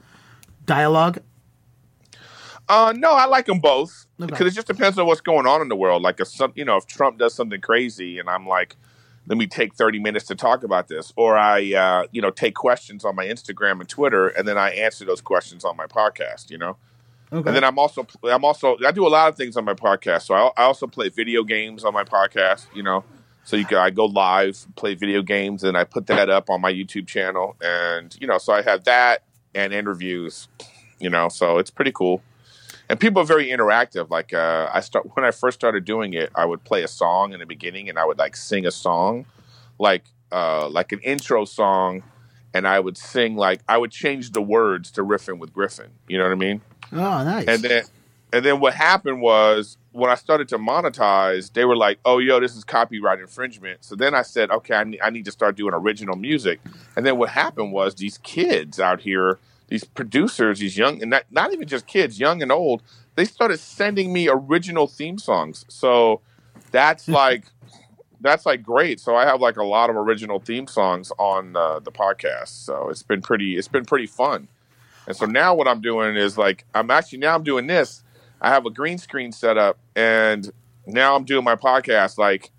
dialogue? 0.65 1.19
Uh, 2.69 2.95
no, 2.97 3.13
I 3.13 3.27
like 3.27 3.47
them 3.47 3.59
both 3.59 4.07
okay. 4.21 4.31
because 4.31 4.47
it 4.47 4.55
just 4.55 4.67
depends 4.67 4.99
on 4.99 5.07
what's 5.07 5.21
going 5.21 5.47
on 5.47 5.61
in 5.61 5.69
the 5.69 5.77
world. 5.77 6.03
Like, 6.03 6.21
if 6.21 6.29
some, 6.29 6.53
you 6.55 6.65
know, 6.65 6.77
if 6.77 6.87
Trump 6.87 7.19
does 7.19 7.35
something 7.35 7.61
crazy, 7.61 8.19
and 8.19 8.29
I'm 8.29 8.47
like, 8.47 8.77
let 9.27 9.39
me 9.39 9.47
take 9.47 9.75
30 9.75 10.01
minutes 10.01 10.27
to 10.27 10.35
talk 10.35 10.63
about 10.63 10.89
this 10.89 11.13
or 11.17 11.37
i 11.37 11.73
uh, 11.75 12.07
you 12.13 12.21
know 12.21 12.31
take 12.31 12.55
questions 12.55 13.05
on 13.05 13.15
my 13.15 13.25
instagram 13.25 13.81
and 13.81 13.89
twitter 13.89 14.29
and 14.29 14.47
then 14.47 14.59
i 14.59 14.71
answer 14.71 15.05
those 15.05 15.21
questions 15.21 15.65
on 15.65 15.77
my 15.77 15.87
podcast 15.87 16.51
you 16.51 16.59
know 16.59 16.77
okay. 17.33 17.49
and 17.49 17.57
then 17.57 17.65
i'm 17.65 17.79
also 17.79 18.07
i'm 18.25 18.45
also 18.45 18.77
i 18.87 18.91
do 18.91 19.07
a 19.07 19.09
lot 19.09 19.29
of 19.29 19.37
things 19.37 19.57
on 19.57 19.65
my 19.65 19.75
podcast 19.75 20.23
so 20.23 20.35
I, 20.35 20.51
I 20.57 20.65
also 20.65 20.87
play 20.87 21.09
video 21.09 21.43
games 21.43 21.85
on 21.85 21.95
my 21.95 22.05
podcast 22.05 22.67
you 22.75 22.83
know 22.83 23.05
so 23.45 23.57
you 23.57 23.65
can 23.65 23.79
i 23.79 23.91
go 23.91 24.07
live 24.07 24.67
play 24.77 24.95
video 24.95 25.23
games 25.23 25.65
and 25.65 25.77
i 25.77 25.85
put 25.85 26.07
that 26.09 26.29
up 26.29 26.51
on 26.51 26.61
my 26.61 26.73
youtube 26.73 27.07
channel 27.07 27.57
and 27.63 28.17
you 28.21 28.27
know 28.27 28.39
so 28.39 28.53
i 28.53 28.63
have 28.63 28.85
that 28.85 29.23
and 29.55 29.73
interviews 29.73 30.49
you 30.99 31.09
know 31.09 31.29
so 31.29 31.59
it's 31.59 31.71
pretty 31.71 31.93
cool 31.93 32.23
and 32.95 33.01
people 33.01 33.21
are 33.21 33.27
very 33.27 33.49
interactive. 33.49 34.09
Like 34.09 34.33
uh, 34.33 34.71
I 34.73 34.79
start 34.79 35.11
when 35.17 35.25
I 35.25 35.33
first 35.33 35.59
started 35.59 35.85
doing 35.85 36.15
it, 36.15 36.31
I 36.37 36.45
would 36.45 36.63
play 36.63 36.85
a 36.85 36.89
song 36.89 37.33
in 37.33 37.41
the 37.41 37.47
beginning, 37.47 37.89
and 37.89 37.99
I 37.99 38.05
would 38.05 38.19
like 38.19 38.37
sing 38.37 38.67
a 38.67 38.71
song, 38.71 39.27
like 39.81 40.05
uh, 40.31 40.69
like 40.69 40.93
an 40.93 41.01
intro 41.01 41.45
song, 41.45 42.05
and 42.55 42.69
I 42.69 42.79
would 42.79 42.97
sing 42.97 43.35
like 43.35 43.63
I 43.69 43.79
would 43.79 43.91
change 43.91 44.31
the 44.31 44.41
words 44.41 44.93
to 44.93 45.03
riffing 45.03 45.41
with 45.41 45.53
Griffin. 45.53 45.91
You 46.07 46.19
know 46.19 46.25
what 46.25 46.33
I 46.33 46.37
mean? 46.37 46.61
Oh, 46.93 47.25
nice. 47.25 47.49
And 47.49 47.63
then 47.65 47.83
and 48.33 48.45
then 48.45 48.61
what 48.61 48.75
happened 48.75 49.21
was 49.21 49.77
when 49.91 50.09
I 50.09 50.15
started 50.15 50.47
to 50.51 50.59
monetize, 50.59 51.53
they 51.53 51.65
were 51.65 51.77
like, 51.77 51.99
"Oh, 52.05 52.19
yo, 52.19 52.39
this 52.39 52.55
is 52.55 52.63
copyright 52.63 53.19
infringement." 53.19 53.85
So 53.85 53.97
then 53.97 54.15
I 54.15 54.23
said, 54.23 54.53
"Okay, 54.53 54.75
I 54.75 54.85
need, 54.85 55.01
I 55.01 55.11
need 55.11 55.25
to 55.25 55.33
start 55.33 55.57
doing 55.57 55.75
original 55.75 56.15
music." 56.15 56.61
And 56.97 57.05
then 57.05 57.19
what 57.19 57.31
happened 57.31 57.73
was 57.73 57.97
these 57.97 58.19
kids 58.19 58.79
out 58.79 59.01
here 59.01 59.41
these 59.69 59.85
producers, 59.85 60.59
these 60.59 60.77
young 60.77 61.01
and 61.01 61.11
not, 61.11 61.25
not 61.31 61.53
even 61.53 61.67
just 61.67 61.87
kids, 61.87 62.19
young 62.19 62.43
and 62.43 62.53
old, 62.53 62.83
they 63.17 63.25
started 63.25 63.59
sending 63.59 64.13
me 64.13 64.29
original 64.29 64.87
theme 64.87 65.19
songs. 65.19 65.65
So 65.69 66.21
that's 66.71 67.09
like 67.09 67.45
that's 68.21 68.47
like 68.47 68.63
great. 68.63 69.01
So 69.01 69.17
I 69.17 69.25
have 69.25 69.41
like 69.41 69.57
a 69.57 69.65
lot 69.65 69.91
of 69.91 69.97
original 69.97 70.41
theme 70.41 70.67
songs 70.67 71.13
on 71.19 71.57
uh, 71.57 71.81
the 71.81 71.93
podcast. 71.93 72.49
So 72.49 72.89
it's 72.89 73.03
been 73.03 73.23
pretty 73.23 73.57
it's 73.57 73.69
been 73.69 73.85
pretty 73.85 74.07
fun. 74.07 74.49
And 75.07 75.17
so 75.17 75.27
now 75.27 75.55
what 75.55 75.69
I'm 75.69 75.81
doing 75.81 76.17
is 76.17 76.39
like 76.39 76.65
I'm 76.75 76.91
actually 76.91 77.19
now 77.19 77.35
I'm 77.35 77.45
doing 77.45 77.67
this. 77.67 78.03
I 78.41 78.51
have 78.51 78.67
a 78.67 78.71
green 78.71 78.99
screen 78.99 79.33
set 79.33 79.57
up 79.57 79.79
and 79.95 80.51
now 80.87 81.17
I'm 81.17 81.25
doing 81.25 81.45
my 81.45 81.57
podcast 81.57 82.19
like 82.19 82.51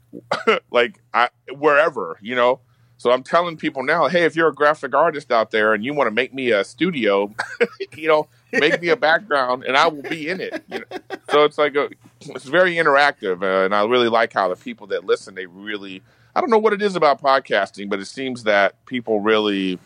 like 0.71 1.01
I, 1.13 1.29
wherever, 1.53 2.17
you 2.21 2.35
know. 2.35 2.59
So 2.97 3.11
I'm 3.11 3.23
telling 3.23 3.57
people 3.57 3.83
now, 3.83 4.07
hey, 4.07 4.23
if 4.23 4.35
you're 4.35 4.47
a 4.47 4.53
graphic 4.53 4.95
artist 4.95 5.31
out 5.31 5.51
there 5.51 5.73
and 5.73 5.83
you 5.83 5.93
want 5.93 6.07
to 6.07 6.11
make 6.11 6.33
me 6.33 6.51
a 6.51 6.63
studio, 6.63 7.33
you 7.95 8.07
know, 8.07 8.27
make 8.51 8.81
me 8.81 8.89
a 8.89 8.95
background 8.95 9.63
and 9.65 9.75
I 9.75 9.87
will 9.87 10.01
be 10.01 10.29
in 10.29 10.39
it. 10.39 10.63
You 10.67 10.79
know? 10.79 10.97
So 11.29 11.43
it's 11.43 11.57
like 11.57 11.75
a, 11.75 11.89
it's 12.21 12.45
very 12.45 12.75
interactive, 12.75 13.43
uh, 13.43 13.65
and 13.65 13.75
I 13.75 13.83
really 13.85 14.07
like 14.09 14.33
how 14.33 14.47
the 14.47 14.55
people 14.55 14.87
that 14.87 15.05
listen, 15.05 15.35
they 15.35 15.45
really, 15.45 16.01
I 16.35 16.41
don't 16.41 16.49
know 16.49 16.57
what 16.57 16.73
it 16.73 16.81
is 16.81 16.95
about 16.95 17.21
podcasting, 17.21 17.89
but 17.89 17.99
it 17.99 18.05
seems 18.05 18.43
that 18.43 18.83
people 18.85 19.19
really 19.19 19.77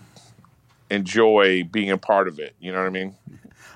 enjoy 0.89 1.63
being 1.63 1.89
a 1.89 1.97
part 1.97 2.27
of 2.27 2.39
it. 2.39 2.55
You 2.59 2.71
know 2.71 2.79
what 2.79 2.87
I 2.87 2.91
mean? 2.91 3.15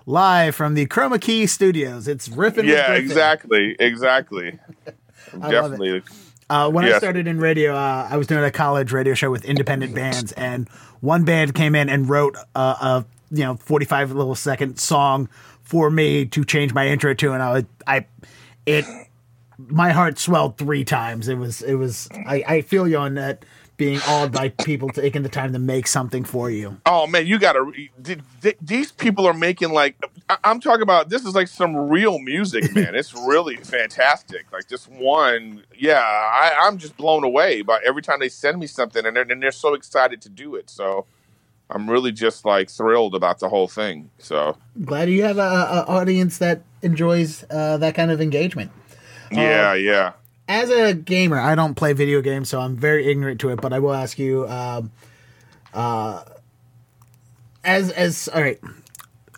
Live 0.06 0.56
from 0.56 0.74
the 0.74 0.86
Chroma 0.86 1.19
Key 1.19 1.48
Studios, 1.48 2.08
it's 2.08 2.28
riffing. 2.30 2.67
Yeah, 2.67 2.93
exactly, 2.93 3.76
exactly. 3.80 4.60
Definitely. 5.32 6.04
Uh, 6.53 6.69
when 6.69 6.85
yes. 6.85 6.93
I 6.93 6.97
started 6.99 7.25
in 7.25 7.39
radio, 7.39 7.73
uh, 7.73 8.07
I 8.07 8.15
was 8.15 8.27
doing 8.27 8.43
a 8.43 8.51
college 8.51 8.91
radio 8.91 9.15
show 9.15 9.31
with 9.31 9.43
independent 9.43 9.95
bands, 9.95 10.33
and 10.33 10.69
one 10.99 11.23
band 11.23 11.55
came 11.55 11.73
in 11.73 11.89
and 11.89 12.07
wrote 12.07 12.35
a, 12.53 12.59
a 12.59 13.05
you 13.31 13.43
know 13.43 13.55
forty 13.55 13.85
five 13.87 14.11
little 14.11 14.35
second 14.35 14.79
song 14.79 15.29
for 15.63 15.89
me 15.89 16.27
to 16.27 16.45
change 16.45 16.71
my 16.71 16.87
intro 16.87 17.15
to, 17.15 17.33
and 17.33 17.41
I 17.41 17.65
I 17.87 18.05
it 18.67 18.85
my 19.57 19.89
heart 19.93 20.19
swelled 20.19 20.59
three 20.59 20.85
times. 20.85 21.27
It 21.27 21.39
was 21.39 21.63
it 21.63 21.73
was 21.73 22.07
I, 22.13 22.43
I 22.47 22.61
feel 22.61 22.87
you 22.87 22.97
on 22.97 23.15
that 23.15 23.45
being 23.77 23.99
awed 24.07 24.31
by 24.31 24.49
people 24.49 24.89
taking 24.89 25.23
the 25.23 25.29
time 25.29 25.53
to 25.53 25.59
make 25.59 25.88
something 25.88 26.23
for 26.23 26.49
you. 26.49 26.77
Oh 26.86 27.07
man, 27.07 27.25
you 27.25 27.39
gotta. 27.39 27.71
These 28.62 28.91
people 28.91 29.25
are 29.27 29.33
making 29.33 29.71
like 29.71 29.95
I'm 30.43 30.59
talking 30.59 30.83
about. 30.83 31.09
This 31.09 31.25
is 31.25 31.36
like 31.36 31.47
some 31.47 31.75
real 31.75 32.19
music, 32.19 32.73
man. 32.75 32.95
it's 32.95 33.13
really 33.13 33.57
fantastic. 33.57 34.51
Like 34.51 34.67
this 34.67 34.88
one, 34.88 35.63
yeah, 35.75 35.99
I, 35.99 36.55
I'm 36.62 36.77
just 36.77 36.97
blown 36.97 37.23
away 37.23 37.62
by 37.62 37.79
every 37.86 38.01
time 38.01 38.19
they 38.19 38.29
send 38.29 38.59
me 38.59 38.67
something, 38.67 39.05
and 39.05 39.15
they're, 39.15 39.29
and 39.29 39.41
they're 39.41 39.51
so 39.51 39.73
excited 39.73 40.21
to 40.21 40.29
do 40.29 40.55
it. 40.55 40.69
So 40.69 41.05
I'm 41.69 41.89
really 41.89 42.12
just 42.12 42.45
like 42.45 42.69
thrilled 42.69 43.15
about 43.15 43.39
the 43.39 43.49
whole 43.49 43.67
thing. 43.67 44.12
So 44.19 44.57
glad 44.83 45.09
you 45.09 45.23
have 45.23 45.38
a, 45.38 45.41
a 45.41 45.86
audience 45.88 46.38
that 46.38 46.63
enjoys 46.81 47.43
uh, 47.49 47.77
that 47.77 47.95
kind 47.95 48.12
of 48.12 48.21
engagement. 48.21 48.71
Yeah, 49.31 49.71
uh, 49.71 49.73
yeah 49.73 50.13
as 50.47 50.69
a 50.69 50.93
gamer, 50.93 51.39
I 51.39 51.56
don't 51.56 51.75
play 51.75 51.93
video 51.93 52.21
games, 52.21 52.49
so 52.49 52.60
I'm 52.60 52.75
very 52.75 53.10
ignorant 53.10 53.39
to 53.41 53.49
it. 53.49 53.62
But 53.62 53.73
I 53.73 53.79
will 53.79 53.93
ask 53.93 54.19
you, 54.19 54.47
um, 54.47 54.91
uh, 55.73 56.23
as 57.63 57.91
as 57.91 58.27
all 58.34 58.41
right, 58.41 58.60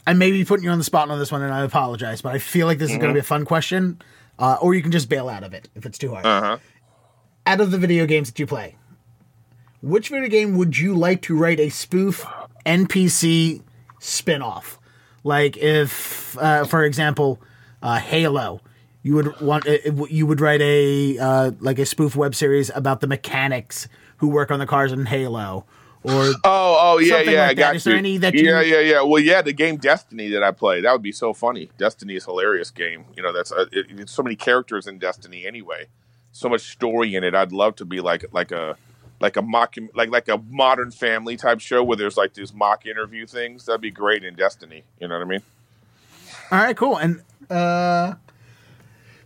I 0.08 0.14
may 0.14 0.32
be 0.32 0.46
putting 0.46 0.64
you 0.64 0.72
on 0.72 0.78
the 0.78 0.84
spot 0.84 1.10
on 1.10 1.20
this 1.20 1.32
one, 1.32 1.42
and 1.42 1.54
I 1.54 1.64
apologize, 1.64 2.22
but 2.22 2.34
I 2.34 2.40
feel 2.40 2.68
like 2.68 2.78
this 2.78 2.90
mm-hmm. 2.90 2.98
is 2.98 3.02
going 3.02 3.14
to 3.14 3.14
be 3.14 3.20
a 3.20 3.24
fun 3.24 3.46
question, 3.46 4.02
uh, 4.40 4.58
or 4.62 4.74
you 4.74 4.82
can 4.82 4.92
just 4.92 5.10
bail 5.10 5.30
out 5.30 5.44
of 5.44 5.54
it 5.54 5.70
if 5.76 5.86
it's 5.86 5.98
too 5.98 6.12
hard. 6.12 6.26
Uh-huh. 6.26 6.58
Out 7.48 7.62
of 7.62 7.72
the 7.72 7.78
video 7.78 8.06
games 8.06 8.30
that 8.30 8.40
you 8.40 8.48
play, 8.48 8.76
which 9.82 10.10
video 10.10 10.30
game 10.30 10.58
would 10.58 10.78
you 10.78 10.96
like 10.96 11.22
to 11.24 11.38
write 11.38 11.60
a 11.60 11.70
spoof 11.70 12.26
NPC 12.66 13.62
spin-off? 14.00 14.80
Like 15.24 15.58
if, 15.58 16.38
uh, 16.40 16.66
for 16.66 16.84
example, 16.84 17.40
uh, 17.82 18.00
Halo 18.00 18.62
you 19.06 19.14
would 19.14 19.40
want 19.40 19.68
uh, 19.68 19.78
you 20.10 20.26
would 20.26 20.42
write 20.42 20.62
a 20.62 21.20
uh, 21.20 21.52
like 21.60 21.78
a 21.78 21.86
spoof 21.86 22.16
web 22.16 22.34
series 22.34 22.72
about 22.74 23.02
the 23.02 23.08
mechanics 23.08 23.88
who 24.18 24.28
work 24.28 24.50
on 24.50 24.58
the 24.58 24.66
cars 24.66 24.92
in 24.92 25.06
Halo. 25.06 25.64
Or 26.02 26.12
oh 26.12 26.34
oh 26.44 26.98
yeah 26.98 27.20
yeah 27.20 27.42
like 27.42 27.50
I 27.50 27.54
got 27.54 27.76
Is 27.76 27.84
there 27.84 27.96
any 27.96 28.18
that 28.18 28.34
you... 28.34 28.50
yeah 28.50 28.62
yeah. 28.62 28.80
Yeah 28.80 29.02
well 29.04 29.22
yeah 29.22 29.44
the 29.44 29.54
game 29.54 29.78
Destiny 29.78 30.30
that 30.30 30.42
I 30.42 30.50
play 30.52 30.82
that 30.82 30.92
would 30.92 31.04
be 31.04 31.12
so 31.12 31.34
funny. 31.34 31.70
Destiny 31.78 32.16
is 32.16 32.26
hilarious 32.26 32.72
game. 32.72 33.06
You 33.16 33.22
know 33.22 33.32
that's 33.32 33.52
uh, 33.52 33.66
it, 33.72 33.86
it's 33.92 34.12
so 34.12 34.24
many 34.24 34.36
characters 34.36 34.88
in 34.88 34.98
Destiny 34.98 35.46
anyway. 35.46 35.86
So 36.32 36.50
much 36.50 36.62
story 36.62 37.14
in 37.14 37.24
it. 37.24 37.36
I'd 37.36 37.52
love 37.52 37.76
to 37.76 37.86
be 37.86 38.02
like 38.02 38.26
like 38.32 38.52
a 38.52 38.76
like 39.20 39.38
a 39.38 39.44
mock 39.44 39.76
like 39.94 40.10
like 40.10 40.28
a 40.30 40.42
modern 40.50 40.90
family 40.90 41.38
type 41.38 41.60
show 41.60 41.84
where 41.84 41.96
there's 41.96 42.18
like 42.18 42.34
these 42.34 42.56
mock 42.56 42.88
interview 42.88 43.28
things. 43.28 43.68
That'd 43.68 43.82
be 43.82 43.92
great 43.92 44.24
in 44.24 44.34
Destiny. 44.34 44.84
You 45.00 45.10
know 45.10 45.20
what 45.20 45.28
I 45.28 45.30
mean? 45.30 45.42
All 46.52 46.58
right 46.58 46.76
cool. 46.76 46.98
And 46.98 47.22
uh 47.52 48.16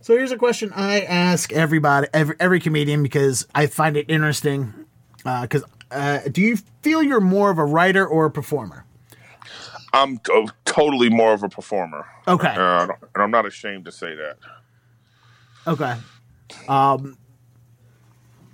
so 0.00 0.16
here's 0.16 0.32
a 0.32 0.38
question 0.38 0.72
I 0.74 1.02
ask 1.02 1.52
everybody, 1.52 2.08
every, 2.12 2.36
every 2.40 2.60
comedian, 2.60 3.02
because 3.02 3.46
I 3.54 3.66
find 3.66 3.96
it 3.96 4.06
interesting. 4.08 4.72
Because 5.18 5.62
uh, 5.90 5.94
uh, 5.94 6.18
do 6.30 6.40
you 6.40 6.56
feel 6.82 7.02
you're 7.02 7.20
more 7.20 7.50
of 7.50 7.58
a 7.58 7.64
writer 7.64 8.06
or 8.06 8.24
a 8.26 8.30
performer? 8.30 8.86
I'm 9.92 10.18
t- 10.18 10.48
totally 10.64 11.10
more 11.10 11.34
of 11.34 11.42
a 11.42 11.48
performer. 11.48 12.06
Okay, 12.26 12.48
uh, 12.48 12.88
and 13.14 13.22
I'm 13.22 13.30
not 13.30 13.44
ashamed 13.44 13.84
to 13.86 13.92
say 13.92 14.14
that. 14.14 14.38
Okay. 15.66 15.94
Um. 16.68 17.18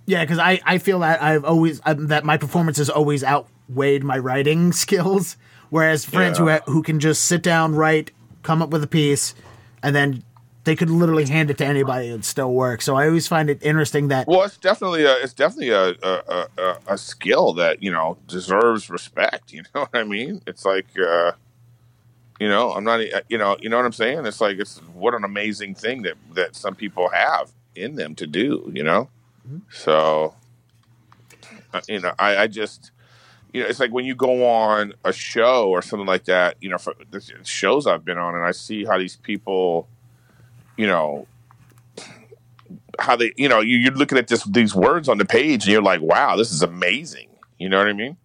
Yeah, 0.06 0.24
because 0.24 0.38
I, 0.38 0.60
I 0.64 0.78
feel 0.78 1.00
that 1.00 1.20
I've 1.20 1.44
always 1.44 1.80
i 1.84 1.92
that 1.92 2.24
my 2.24 2.36
performance 2.36 2.78
has 2.78 2.88
always 2.88 3.22
outweighed 3.24 4.02
my 4.02 4.18
writing 4.18 4.72
skills. 4.72 5.36
Whereas 5.68 6.04
friends 6.04 6.38
yeah. 6.38 6.60
who 6.64 6.72
who 6.72 6.82
can 6.82 7.00
just 7.00 7.24
sit 7.24 7.42
down, 7.42 7.74
write, 7.74 8.12
come 8.42 8.62
up 8.62 8.70
with 8.70 8.82
a 8.82 8.88
piece, 8.88 9.34
and 9.82 9.94
then 9.94 10.22
they 10.66 10.74
could 10.76 10.90
literally 10.90 11.24
hand 11.24 11.48
it 11.48 11.58
to 11.58 11.64
anybody 11.64 12.10
and 12.10 12.24
still 12.24 12.52
work. 12.52 12.82
So 12.82 12.96
I 12.96 13.06
always 13.06 13.28
find 13.28 13.48
it 13.48 13.62
interesting 13.62 14.08
that. 14.08 14.26
Well, 14.26 14.42
it's 14.42 14.58
definitely 14.58 15.04
a 15.04 15.14
it's 15.14 15.32
definitely 15.32 15.70
a 15.70 15.90
a, 16.02 16.48
a, 16.58 16.76
a 16.88 16.98
skill 16.98 17.52
that 17.54 17.82
you 17.82 17.90
know 17.90 18.18
deserves 18.26 18.90
respect. 18.90 19.52
You 19.56 19.62
know 19.74 19.82
what 19.82 19.94
I 19.94 20.04
mean? 20.04 20.42
It's 20.46 20.64
like. 20.64 20.86
Uh, 20.98 21.32
you 22.38 22.48
know, 22.48 22.72
I'm 22.72 22.84
not. 22.84 23.00
You 23.30 23.38
know, 23.38 23.56
you 23.60 23.70
know 23.70 23.76
what 23.76 23.86
I'm 23.86 23.92
saying. 23.92 24.26
It's 24.26 24.42
like 24.42 24.58
it's 24.58 24.78
what 24.92 25.14
an 25.14 25.24
amazing 25.24 25.74
thing 25.74 26.02
that 26.02 26.16
that 26.34 26.54
some 26.54 26.74
people 26.74 27.08
have 27.08 27.50
in 27.74 27.94
them 27.94 28.14
to 28.16 28.26
do. 28.26 28.70
You 28.74 28.82
know, 28.82 29.08
mm-hmm. 29.48 29.60
so 29.70 30.34
uh, 31.72 31.80
you 31.88 32.00
know, 32.00 32.12
I, 32.18 32.36
I 32.36 32.46
just 32.46 32.90
you 33.54 33.62
know, 33.62 33.68
it's 33.68 33.80
like 33.80 33.90
when 33.90 34.04
you 34.04 34.14
go 34.14 34.46
on 34.46 34.92
a 35.02 35.14
show 35.14 35.70
or 35.70 35.80
something 35.80 36.06
like 36.06 36.24
that, 36.24 36.56
you 36.60 36.68
know, 36.68 36.76
for 36.76 36.94
the 37.10 37.22
shows 37.42 37.86
I've 37.86 38.04
been 38.04 38.18
on, 38.18 38.34
and 38.34 38.44
I 38.44 38.50
see 38.50 38.84
how 38.84 38.98
these 38.98 39.16
people 39.16 39.88
you 40.76 40.86
know 40.86 41.26
how 42.98 43.16
they 43.16 43.32
you 43.36 43.48
know 43.48 43.60
you, 43.60 43.76
you're 43.76 43.92
looking 43.92 44.18
at 44.18 44.28
this 44.28 44.44
these 44.44 44.74
words 44.74 45.08
on 45.08 45.18
the 45.18 45.24
page 45.24 45.64
and 45.64 45.72
you're 45.72 45.82
like 45.82 46.00
wow 46.00 46.36
this 46.36 46.52
is 46.52 46.62
amazing 46.62 47.28
you 47.58 47.68
know 47.68 47.78
what 47.78 47.88
i 47.88 47.92
mean 47.92 48.16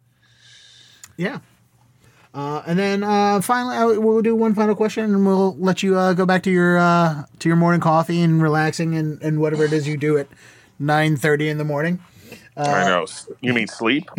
yeah 1.18 1.40
uh, 2.34 2.64
and 2.66 2.80
then 2.80 3.04
uh, 3.04 3.42
finally, 3.42 3.76
uh, 3.76 4.00
we'll 4.00 4.22
do 4.22 4.34
one 4.34 4.56
final 4.56 4.74
question, 4.74 5.04
and 5.04 5.26
we'll 5.26 5.56
let 5.58 5.84
you 5.84 5.98
uh, 5.98 6.14
go 6.14 6.26
back 6.26 6.44
to 6.44 6.50
your 6.50 6.78
uh, 6.78 7.26
to 7.40 7.50
your 7.50 7.58
morning 7.58 7.82
coffee 7.82 8.22
and 8.22 8.42
relaxing 8.42 8.96
and, 8.96 9.22
and 9.22 9.42
whatever 9.42 9.66
it 9.66 9.74
is 9.74 9.86
you 9.86 9.98
do 9.98 10.18
at 10.18 10.28
nine 10.80 11.18
thirty 11.18 11.50
in 11.50 11.58
the 11.58 11.66
morning. 11.66 12.00
Uh, 12.56 12.62
I 12.62 12.86
know. 12.86 13.06
You 13.42 13.54
mean 13.54 13.68
sleep? 13.68 14.10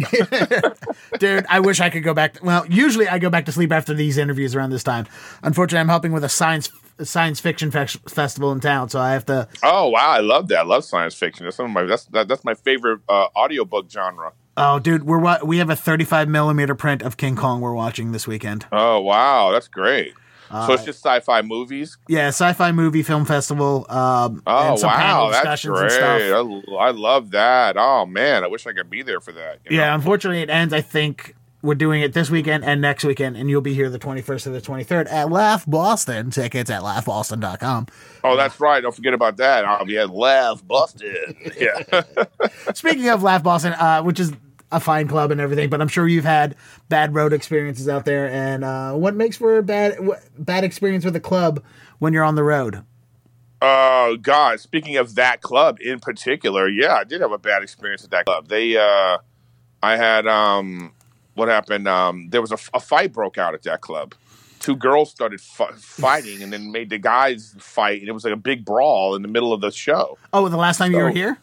Dude, 1.18 1.46
I 1.48 1.60
wish 1.60 1.80
I 1.80 1.88
could 1.88 2.02
go 2.02 2.12
back. 2.12 2.34
To, 2.34 2.44
well, 2.44 2.66
usually 2.66 3.08
I 3.08 3.18
go 3.18 3.30
back 3.30 3.46
to 3.46 3.52
sleep 3.52 3.72
after 3.72 3.94
these 3.94 4.18
interviews 4.18 4.54
around 4.54 4.70
this 4.70 4.84
time. 4.84 5.06
Unfortunately, 5.42 5.80
I'm 5.80 5.88
helping 5.88 6.12
with 6.12 6.24
a 6.24 6.28
science 6.28 6.70
science 7.02 7.40
fiction 7.40 7.70
fe- 7.70 7.86
festival 8.08 8.52
in 8.52 8.60
town, 8.60 8.88
so 8.88 9.00
I 9.00 9.12
have 9.12 9.26
to. 9.26 9.48
Oh 9.62 9.88
wow, 9.88 10.10
I 10.10 10.20
love 10.20 10.48
that. 10.48 10.58
I 10.58 10.62
love 10.62 10.84
science 10.84 11.14
fiction. 11.14 11.44
That's 11.44 11.56
some 11.56 11.66
of 11.66 11.72
my 11.72 11.84
that's 11.84 12.04
that, 12.06 12.28
that's 12.28 12.44
my 12.44 12.54
favorite 12.54 13.00
uh, 13.08 13.26
audiobook 13.36 13.90
genre. 13.90 14.32
Oh, 14.56 14.78
dude, 14.78 15.04
we're 15.04 15.44
we 15.44 15.58
have 15.58 15.70
a 15.70 15.76
35 15.76 16.28
millimeter 16.28 16.74
print 16.74 17.02
of 17.02 17.16
King 17.16 17.36
Kong 17.36 17.60
we're 17.60 17.74
watching 17.74 18.12
this 18.12 18.26
weekend. 18.26 18.66
Oh 18.70 19.00
wow, 19.00 19.50
that's 19.50 19.68
great. 19.68 20.14
Uh, 20.50 20.66
so 20.66 20.72
it's 20.74 20.84
just 20.84 21.02
sci-fi 21.02 21.40
movies. 21.40 21.96
Yeah, 22.08 22.28
sci-fi 22.28 22.72
movie 22.72 23.02
film 23.02 23.24
festival. 23.24 23.86
Um, 23.88 24.42
oh 24.46 24.76
wow, 24.82 25.30
that's 25.30 25.64
great! 25.64 25.92
I, 25.92 26.40
I, 26.78 26.90
love 26.90 27.30
that. 27.30 27.76
Oh 27.78 28.04
man, 28.04 28.44
I 28.44 28.48
wish 28.48 28.66
I 28.66 28.74
could 28.74 28.90
be 28.90 29.00
there 29.00 29.20
for 29.20 29.32
that. 29.32 29.60
Yeah, 29.70 29.86
know? 29.86 29.94
unfortunately, 29.94 30.42
it 30.42 30.50
ends. 30.50 30.74
I 30.74 30.82
think 30.82 31.34
we're 31.62 31.74
doing 31.76 32.02
it 32.02 32.12
this 32.12 32.28
weekend 32.28 32.64
and 32.64 32.80
next 32.80 33.04
weekend, 33.04 33.36
and 33.36 33.48
you'll 33.48 33.60
be 33.60 33.74
here 33.74 33.88
the 33.88 33.98
21st 33.98 34.42
to 34.42 34.50
the 34.50 34.60
23rd 34.60 35.10
at 35.10 35.30
Laugh 35.30 35.64
Boston. 35.64 36.30
Tickets 36.30 36.70
at 36.70 36.82
laughboston.com. 36.82 37.86
Oh, 38.24 38.36
that's 38.36 38.58
right. 38.60 38.82
Don't 38.82 38.94
forget 38.94 39.14
about 39.14 39.36
that. 39.36 39.64
I'll 39.64 39.84
be 39.84 39.98
at 39.98 40.10
Laugh 40.10 40.66
Boston. 40.66 41.36
Yeah. 41.58 42.02
Speaking 42.74 43.08
of 43.08 43.22
Laugh 43.22 43.42
Boston, 43.42 43.74
uh, 43.74 44.02
which 44.02 44.18
is 44.18 44.32
a 44.72 44.80
fine 44.80 45.06
club 45.06 45.30
and 45.30 45.40
everything, 45.40 45.68
but 45.68 45.80
I'm 45.80 45.88
sure 45.88 46.08
you've 46.08 46.24
had 46.24 46.56
bad 46.88 47.14
road 47.14 47.32
experiences 47.32 47.88
out 47.88 48.04
there. 48.04 48.28
And 48.28 48.64
uh, 48.64 48.94
what 48.94 49.14
makes 49.14 49.36
for 49.36 49.58
a 49.58 49.62
bad 49.62 49.98
bad 50.38 50.64
experience 50.64 51.04
with 51.04 51.14
a 51.14 51.20
club 51.20 51.62
when 51.98 52.12
you're 52.12 52.24
on 52.24 52.34
the 52.34 52.42
road? 52.42 52.84
Oh 53.60 54.14
uh, 54.14 54.16
God! 54.16 54.60
Speaking 54.60 54.96
of 54.96 55.14
that 55.14 55.40
club 55.40 55.78
in 55.80 56.00
particular, 56.00 56.68
yeah, 56.68 56.94
I 56.94 57.04
did 57.04 57.20
have 57.20 57.32
a 57.32 57.38
bad 57.38 57.62
experience 57.62 58.02
with 58.02 58.10
that 58.10 58.24
club. 58.24 58.48
They, 58.48 58.76
uh, 58.76 59.18
I 59.82 59.96
had 59.96 60.26
um, 60.26 60.92
what 61.34 61.48
happened? 61.48 61.88
Um, 61.88 62.28
there 62.30 62.40
was 62.40 62.52
a, 62.52 62.58
a, 62.74 62.80
fight 62.80 63.12
broke 63.12 63.38
out 63.38 63.54
at 63.54 63.62
that 63.62 63.80
club. 63.80 64.14
Two 64.58 64.76
girls 64.76 65.10
started 65.10 65.40
f- 65.40 65.78
fighting, 65.78 66.42
and 66.42 66.52
then 66.52 66.70
made 66.70 66.90
the 66.90 66.98
guys 66.98 67.54
fight, 67.58 68.00
and 68.00 68.08
it 68.08 68.12
was 68.12 68.24
like 68.24 68.32
a 68.32 68.36
big 68.36 68.64
brawl 68.64 69.14
in 69.14 69.22
the 69.22 69.28
middle 69.28 69.52
of 69.52 69.60
the 69.60 69.72
show. 69.72 70.18
Oh, 70.32 70.48
the 70.48 70.56
last 70.56 70.78
time 70.78 70.92
so, 70.92 70.98
you 70.98 71.04
were 71.04 71.10
here? 71.10 71.38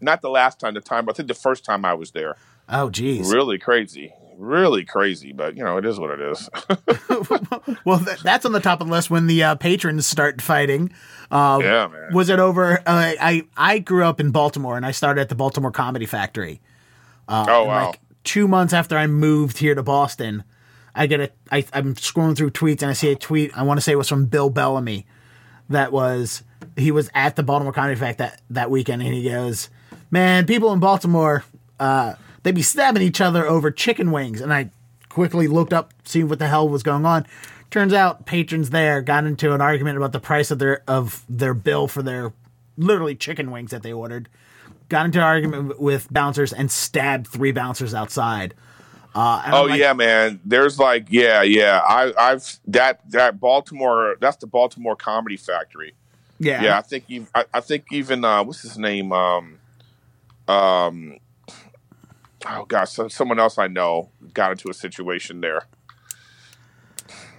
Not 0.00 0.22
the 0.22 0.30
last 0.30 0.58
time. 0.58 0.74
The 0.74 0.80
time 0.80 1.08
I 1.08 1.12
think 1.12 1.28
the 1.28 1.34
first 1.34 1.64
time 1.64 1.84
I 1.84 1.94
was 1.94 2.10
there. 2.10 2.36
Oh, 2.68 2.90
geez, 2.90 3.32
really 3.32 3.58
crazy, 3.58 4.12
really 4.36 4.84
crazy. 4.84 5.32
But 5.32 5.56
you 5.56 5.62
know, 5.62 5.76
it 5.76 5.84
is 5.84 6.00
what 6.00 6.18
it 6.18 6.20
is. 6.20 6.48
well, 7.84 8.00
th- 8.00 8.22
that's 8.22 8.44
on 8.44 8.52
the 8.52 8.60
top 8.60 8.80
of 8.80 8.88
the 8.88 8.92
list 8.92 9.08
when 9.08 9.28
the 9.28 9.42
uh, 9.42 9.54
patrons 9.54 10.06
start 10.06 10.42
fighting. 10.42 10.92
Uh, 11.30 11.60
yeah, 11.62 11.86
man. 11.86 12.12
Was 12.12 12.28
it 12.28 12.40
over? 12.40 12.78
Uh, 12.78 12.82
I 12.86 13.44
I 13.56 13.78
grew 13.78 14.04
up 14.04 14.18
in 14.18 14.30
Baltimore, 14.32 14.76
and 14.76 14.84
I 14.84 14.90
started 14.90 15.20
at 15.20 15.28
the 15.28 15.34
Baltimore 15.36 15.70
Comedy 15.70 16.06
Factory. 16.06 16.60
Uh, 17.28 17.46
oh 17.48 17.64
wow! 17.64 17.86
Like, 17.86 18.00
two 18.24 18.48
months 18.48 18.72
after 18.72 18.96
I 18.96 19.06
moved 19.06 19.58
here 19.58 19.74
to 19.74 19.82
Boston, 19.82 20.44
I 20.94 21.06
get 21.06 21.20
a. 21.20 21.30
I, 21.50 21.64
I'm 21.72 21.94
scrolling 21.94 22.36
through 22.36 22.50
tweets 22.50 22.82
and 22.82 22.90
I 22.90 22.94
see 22.94 23.10
a 23.10 23.16
tweet. 23.16 23.56
I 23.56 23.62
want 23.62 23.78
to 23.78 23.82
say 23.82 23.92
it 23.92 23.96
was 23.96 24.08
from 24.08 24.26
Bill 24.26 24.50
Bellamy. 24.50 25.06
That 25.68 25.92
was 25.92 26.42
he 26.76 26.90
was 26.90 27.10
at 27.14 27.36
the 27.36 27.42
Baltimore 27.42 27.72
Comedy 27.72 27.98
Fact 27.98 28.18
that 28.18 28.40
that 28.50 28.70
weekend, 28.70 29.02
and 29.02 29.14
he 29.14 29.28
goes, 29.28 29.70
"Man, 30.10 30.46
people 30.46 30.72
in 30.72 30.80
Baltimore, 30.80 31.44
uh, 31.78 32.14
they 32.42 32.52
be 32.52 32.62
stabbing 32.62 33.02
each 33.02 33.20
other 33.20 33.46
over 33.46 33.70
chicken 33.70 34.10
wings." 34.10 34.40
And 34.40 34.52
I 34.52 34.70
quickly 35.08 35.48
looked 35.48 35.72
up, 35.72 35.92
seeing 36.04 36.28
what 36.28 36.38
the 36.38 36.48
hell 36.48 36.68
was 36.68 36.82
going 36.82 37.06
on. 37.06 37.26
Turns 37.70 37.92
out 37.92 38.26
patrons 38.26 38.70
there 38.70 39.02
got 39.02 39.24
into 39.24 39.52
an 39.52 39.60
argument 39.60 39.96
about 39.96 40.12
the 40.12 40.20
price 40.20 40.50
of 40.50 40.58
their 40.58 40.82
of 40.86 41.24
their 41.28 41.54
bill 41.54 41.88
for 41.88 42.02
their 42.02 42.32
literally 42.76 43.14
chicken 43.14 43.50
wings 43.50 43.70
that 43.70 43.82
they 43.82 43.92
ordered 43.92 44.28
got 44.88 45.06
into 45.06 45.18
an 45.18 45.24
argument 45.24 45.80
with 45.80 46.12
bouncers 46.12 46.52
and 46.52 46.70
stabbed 46.70 47.26
three 47.26 47.52
bouncers 47.52 47.94
outside. 47.94 48.54
Uh, 49.14 49.50
oh 49.52 49.64
like, 49.64 49.78
yeah, 49.78 49.92
man. 49.92 50.40
There's 50.44 50.78
like 50.78 51.06
yeah, 51.08 51.42
yeah. 51.42 51.80
I, 51.86 52.12
I've 52.18 52.58
that 52.66 53.08
that 53.10 53.38
Baltimore. 53.38 54.16
That's 54.20 54.36
the 54.38 54.48
Baltimore 54.48 54.96
Comedy 54.96 55.36
Factory. 55.36 55.94
Yeah, 56.40 56.62
yeah. 56.62 56.78
I 56.78 56.82
think 56.82 57.04
even 57.08 57.28
I, 57.34 57.44
I 57.54 57.60
think 57.60 57.86
even 57.92 58.24
uh, 58.24 58.42
what's 58.42 58.62
his 58.62 58.76
name? 58.76 59.12
Um, 59.12 59.58
um, 60.48 61.18
oh 62.46 62.64
gosh, 62.66 62.90
so 62.90 63.06
someone 63.06 63.38
else 63.38 63.56
I 63.56 63.68
know 63.68 64.10
got 64.32 64.50
into 64.50 64.68
a 64.68 64.74
situation 64.74 65.40
there. 65.40 65.66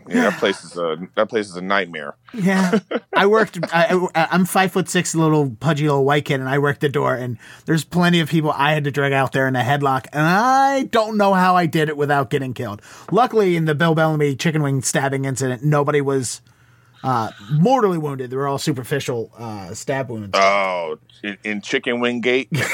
Yeah, 0.08 0.30
that 0.30 0.34
place 0.40 0.64
is 0.64 0.78
a 0.78 0.98
that 1.16 1.30
place 1.30 1.48
is 1.48 1.56
a 1.56 1.62
nightmare. 1.62 2.16
Yeah, 2.34 2.80
I 3.14 3.26
worked. 3.26 3.60
I, 3.74 4.08
I'm 4.16 4.46
five 4.46 4.72
foot 4.72 4.90
six, 4.90 5.16
little 5.16 5.52
pudgy 5.60 5.88
little 5.88 6.06
white 6.06 6.26
kid, 6.26 6.40
and 6.40 6.50
I 6.50 6.60
worked 6.60 6.82
the 6.82 6.90
door. 6.90 7.16
And 7.16 7.38
there's 7.66 7.84
plenty 7.84 8.20
of 8.20 8.30
people 8.30 8.52
I 8.52 8.74
had 8.74 8.84
to 8.86 8.92
drag 8.92 9.14
out 9.14 9.32
there 9.32 9.48
in 9.48 9.56
a 9.56 9.62
headlock, 9.64 10.08
and 10.14 10.24
I 10.24 10.84
don't 10.84 11.18
know 11.18 11.34
how 11.34 11.56
I 11.56 11.66
did 11.66 11.90
it 11.90 11.98
without 11.98 12.30
getting 12.30 12.54
killed. 12.54 12.82
Luckily, 13.12 13.56
in 13.56 13.66
the 13.66 13.76
Bill 13.76 13.96
Bellamy 13.96 14.36
chicken 14.36 14.62
wing 14.62 14.82
stabbing 14.82 15.26
incident, 15.26 15.64
nobody 15.64 16.02
was 16.02 16.42
uh, 17.06 17.30
mortally 17.52 18.00
wounded. 18.00 18.32
They 18.32 18.36
were 18.36 18.48
all 18.48 18.58
superficial 18.58 19.32
uh, 19.38 19.74
stab 19.76 20.10
wounds. 20.10 20.32
Oh, 20.34 20.98
in, 21.24 21.38
in 21.44 21.62
Chicken 21.62 22.00
Wing 22.00 22.20
Gate. 22.20 22.50
the 22.52 22.66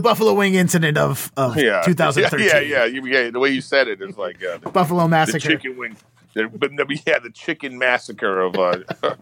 Buffalo 0.00 0.32
Wing 0.34 0.54
incident 0.54 0.96
of, 0.96 1.30
of 1.36 1.56
yeah, 1.56 1.82
2013. 1.82 2.46
Yeah, 2.46 2.60
yeah, 2.60 2.84
yeah. 2.86 3.00
Yeah, 3.04 3.30
The 3.30 3.38
way 3.38 3.50
you 3.50 3.60
said 3.60 3.88
it 3.88 4.00
is 4.00 4.16
like 4.16 4.42
uh, 4.42 4.56
the, 4.58 4.70
Buffalo 4.70 5.02
the 5.02 5.08
Massacre. 5.08 5.50
chicken 5.50 5.76
wing. 5.76 5.96
But 6.32 6.70
yeah, 7.06 7.18
the 7.18 7.30
chicken 7.34 7.76
massacre 7.76 8.40
of 8.40 8.56
uh, 8.56 8.78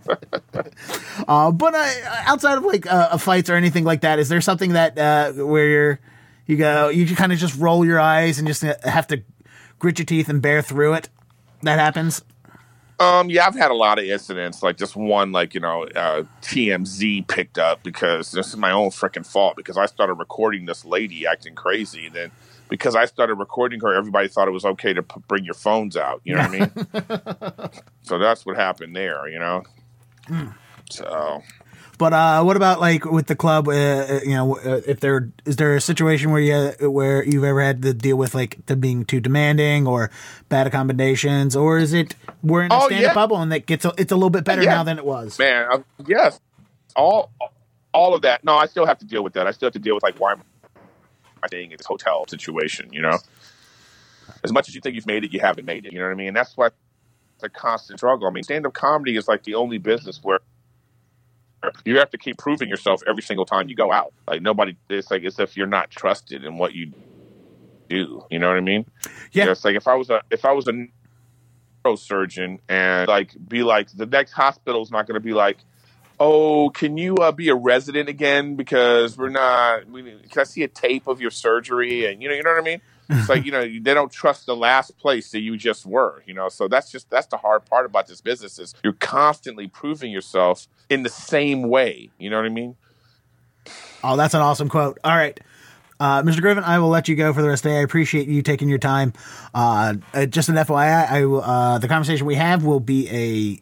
Uh, 1.27 1.51
but 1.51 1.75
uh, 1.75 1.91
outside 2.27 2.59
of 2.59 2.65
like 2.65 2.87
uh, 2.87 3.17
fights 3.19 3.51
or 3.51 3.55
anything 3.55 3.85
like 3.85 4.03
that, 4.03 4.19
is 4.19 4.29
there 4.29 4.41
something 4.41 4.75
that 4.75 4.99
uh, 4.99 5.33
where 5.33 5.67
you're 5.67 6.01
you 6.47 6.57
go 6.57 6.89
you 6.89 7.15
kind 7.17 7.33
of 7.33 7.39
just 7.39 7.59
roll 7.59 7.85
your 7.85 7.99
eyes 7.99 8.39
and 8.39 8.47
just 8.47 8.63
uh, 8.63 8.75
have 8.85 9.07
to 9.09 9.23
grit 9.79 9.99
your 9.99 10.07
teeth 10.07 10.29
and 10.29 10.41
bear 10.41 10.63
through 10.63 10.95
it? 10.95 11.09
That 11.63 11.79
happens. 11.79 12.23
Um, 13.01 13.31
yeah, 13.31 13.47
I've 13.47 13.55
had 13.55 13.71
a 13.71 13.75
lot 13.75 13.99
of 13.99 14.05
incidents. 14.05 14.63
Like 14.63 14.77
just 14.77 14.97
one, 14.97 15.31
like 15.31 15.55
you 15.55 15.61
know, 15.61 15.85
uh, 15.95 16.25
TMZ 16.43 17.29
picked 17.29 17.59
up 17.59 17.83
because 17.83 18.33
this 18.33 18.49
is 18.49 18.57
my 18.57 18.73
own 18.73 18.91
freaking 18.91 19.27
fault 19.27 19.57
because 19.57 19.77
I 19.77 19.87
started 19.87 20.15
recording 20.15 20.67
this 20.67 20.85
lady 20.85 21.27
acting 21.27 21.55
crazy. 21.55 22.07
And 22.07 22.15
then 22.15 22.31
because 22.69 22.97
I 22.97 23.05
started 23.05 23.35
recording 23.35 23.81
her, 23.81 23.95
everybody 23.95 24.27
thought 24.27 24.49
it 24.49 24.53
was 24.53 24.65
okay 24.65 24.93
to 24.93 25.03
p- 25.03 25.21
bring 25.29 25.45
your 25.45 25.55
phones 25.55 25.97
out. 25.97 26.21
You 26.25 26.35
know 26.35 26.49
what 26.49 26.51
I 26.51 27.61
mean? 27.63 27.71
so 28.03 28.19
that's 28.19 28.45
what 28.45 28.57
happened 28.57 28.97
there. 28.97 29.29
You 29.29 29.39
know. 29.39 29.63
So 30.91 31.43
But 31.99 32.13
uh, 32.13 32.43
what 32.45 32.57
about 32.57 32.81
like 32.81 33.05
with 33.05 33.27
the 33.27 33.35
club? 33.35 33.67
Uh, 33.69 33.73
uh, 33.73 34.21
you 34.25 34.31
know, 34.35 34.57
uh, 34.57 34.81
if 34.87 35.01
there 35.01 35.31
is 35.45 35.57
there 35.57 35.75
a 35.75 35.81
situation 35.81 36.31
where 36.31 36.41
you 36.41 36.89
where 36.91 37.25
you've 37.25 37.43
ever 37.45 37.61
had 37.61 37.83
to 37.83 37.93
deal 37.93 38.17
with 38.17 38.35
like 38.37 38.65
them 38.67 38.79
being 38.81 39.05
too 39.05 39.19
demanding 39.21 39.87
or 39.87 40.11
bad 40.49 40.67
accommodations, 40.69 41.57
or 41.57 41.77
is 41.79 41.93
it 41.93 42.15
we're 42.43 42.63
in 42.63 42.71
a 42.73 42.77
Oh, 42.77 42.87
stand 42.87 43.05
up 43.05 43.11
yeah. 43.11 43.15
bubble 43.15 43.39
and 43.43 43.51
that 43.51 43.67
gets 43.67 43.85
a, 43.85 43.93
it's 43.99 44.13
a 44.13 44.15
little 44.15 44.31
bit 44.31 44.45
better 44.45 44.63
Yeah. 44.63 44.75
now 44.77 44.85
than 44.85 44.97
it 44.99 45.05
was? 45.05 45.39
man, 45.41 45.67
uh, 45.73 45.79
yes, 46.07 46.39
all 46.95 47.33
all 47.93 48.15
of 48.15 48.23
that. 48.23 48.45
No, 48.45 48.57
I 48.57 48.67
still 48.67 48.87
have 48.87 48.99
to 49.01 49.05
deal 49.05 49.25
with 49.25 49.33
that. 49.33 49.49
I 49.49 49.51
still 49.51 49.67
have 49.67 49.73
to 49.75 49.81
deal 49.81 49.95
with 49.95 50.05
like 50.05 50.21
why 50.21 50.33
am 50.33 50.43
I 51.43 51.49
staying 51.49 51.73
in 51.73 51.77
this 51.79 51.87
hotel 51.87 52.27
situation? 52.29 52.93
You 52.93 53.03
know, 53.03 53.19
as 54.45 54.53
much 54.53 54.69
as 54.69 54.77
you 54.77 54.81
think 54.81 54.95
you've 54.95 55.07
made 55.07 55.25
it, 55.25 55.33
you 55.33 55.41
haven't 55.41 55.65
made 55.65 55.85
it. 55.85 55.93
You 55.93 55.99
know 55.99 56.05
what 56.05 56.13
I 56.13 56.15
mean? 56.17 56.29
And 56.29 56.37
That's 56.37 56.57
why 56.57 56.67
it's 56.69 57.43
a 57.43 57.49
constant 57.49 57.99
struggle. 57.99 58.29
I 58.29 58.31
mean, 58.31 58.45
stand 58.45 58.67
up 58.67 58.73
comedy 58.75 59.17
is 59.17 59.27
like 59.27 59.43
the 59.43 59.57
only 59.57 59.79
business 59.79 60.21
where 60.23 60.39
you 61.85 61.99
have 61.99 62.11
to 62.11 62.19
keep 62.19 62.39
proving 62.39 62.69
yourself 62.69 63.03
every 63.07 63.23
single 63.23 63.45
time 63.45 63.69
you 63.69 63.75
go 63.75 63.93
out. 63.93 64.13
Like 64.27 64.43
nobody, 64.43 64.77
it's 64.89 65.11
like 65.11 65.25
as 65.25 65.39
if 65.39 65.57
you're 65.57 65.67
not 65.67 65.91
trusted 65.91 66.45
in 66.45 66.59
what 66.59 66.75
you 66.75 66.93
do. 67.89 68.25
You 68.31 68.39
know 68.39 68.49
what 68.49 68.57
I 68.57 68.61
mean? 68.61 68.87
Yeah. 69.33 69.51
It's 69.51 69.65
like 69.65 69.77
if 69.77 69.89
I 69.89 69.95
was 69.95 70.11
a 70.11 70.23
if 70.31 70.45
I 70.45 70.53
was 70.53 70.69
a 70.69 70.87
neurosurgeon 71.85 72.59
and 72.69 73.09
like 73.09 73.35
be 73.49 73.63
like 73.63 73.91
the 73.91 74.07
next 74.07 74.33
hospital's 74.33 74.91
not 74.91 75.07
going 75.07 75.15
to 75.15 75.21
be 75.21 75.33
like, 75.33 75.59
oh, 76.21 76.71
can 76.71 76.97
you 76.97 77.17
uh, 77.17 77.33
be 77.33 77.49
a 77.49 77.55
resident 77.55 78.09
again 78.09 78.57
because 78.57 79.17
we're 79.17 79.29
not. 79.29 79.89
We, 79.89 80.03
can 80.03 80.41
I 80.41 80.45
see 80.45 80.63
a 80.63 80.69
tape 80.69 81.07
of 81.07 81.21
your 81.21 81.31
surgery? 81.31 82.07
And 82.07 82.23
you 82.23 82.29
know, 82.29 82.35
you 82.35 82.43
know 82.43 82.51
what 82.51 82.61
I 82.61 82.65
mean. 82.65 82.81
It's 83.11 83.29
like 83.29 83.45
you 83.45 83.53
know 83.53 83.63
they 83.63 83.95
don't 83.95 84.13
trust 84.13 84.47
the 84.47 84.57
last 84.57 84.99
place 84.99 85.31
that 85.31 85.41
you 85.41 85.57
just 85.57 85.87
were. 85.87 86.23
You 86.27 86.35
know, 86.35 86.49
so 86.49 86.69
that's 86.69 86.91
just 86.91 87.09
that's 87.11 87.27
the 87.27 87.39
hard 87.39 87.65
part 87.65 87.87
about 87.87 88.07
this 88.07 88.21
business 88.21 88.59
is 88.59 88.75
you're 88.85 88.93
constantly 88.95 89.67
proving 89.67 90.11
yourself 90.11 90.69
in 90.91 91.03
the 91.03 91.09
same 91.09 91.63
way. 91.63 92.11
You 92.19 92.31
know 92.31 92.37
what 92.37 92.47
I 92.47 92.51
mean? 92.51 92.77
Oh, 94.05 94.17
that's 94.17 94.35
an 94.35 94.41
awesome 94.41 94.69
quote. 94.69 94.99
All 95.05 95.17
right. 95.17 95.39
Uh, 96.01 96.23
Mr. 96.23 96.41
Griffin, 96.41 96.63
I 96.63 96.79
will 96.79 96.91
let 96.91 97.09
you 97.09 97.17
go 97.17 97.33
for 97.33 97.43
the 97.43 97.49
rest 97.49 97.65
of 97.65 97.71
the 97.71 97.75
day. 97.75 97.81
I 97.81 97.83
appreciate 97.83 98.29
you 98.29 98.41
taking 98.43 98.69
your 98.69 98.79
time. 98.79 99.13
Uh, 99.53 99.95
uh, 100.15 100.27
just 100.27 100.49
an 100.49 100.55
FYI, 100.55 101.11
I 101.11 101.25
uh, 101.25 101.79
the 101.79 101.89
conversation 101.89 102.25
we 102.25 102.37
have 102.37 102.65
will 102.65 102.79
be 102.79 103.09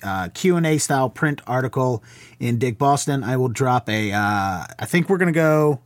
a 0.03 0.07
uh, 0.07 0.29
Q&A 0.35 0.77
style 0.79 1.09
print 1.09 1.41
article 1.47 2.05
in 2.39 2.59
Dig 2.59 2.77
Boston. 2.77 3.25
I 3.25 3.39
will 3.39 3.49
drop 3.49 3.89
a, 3.89 4.13
uh, 4.13 4.19
I 4.79 4.85
think 4.85 5.09
we're 5.09 5.17
going 5.17 5.33
to 5.33 5.39
go, 5.39 5.81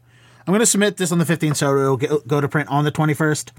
I'm 0.47 0.53
going 0.53 0.61
to 0.61 0.67
submit 0.67 0.97
this 0.97 1.13
on 1.13 1.19
the 1.19 1.25
15th, 1.25 1.57
so 1.57 1.77
it'll 1.77 1.97
get, 1.97 2.27
go 2.27 2.41
to 2.41 2.49
print 2.49 2.69
on 2.71 2.85
the 2.85 2.93
21st. 2.93 3.51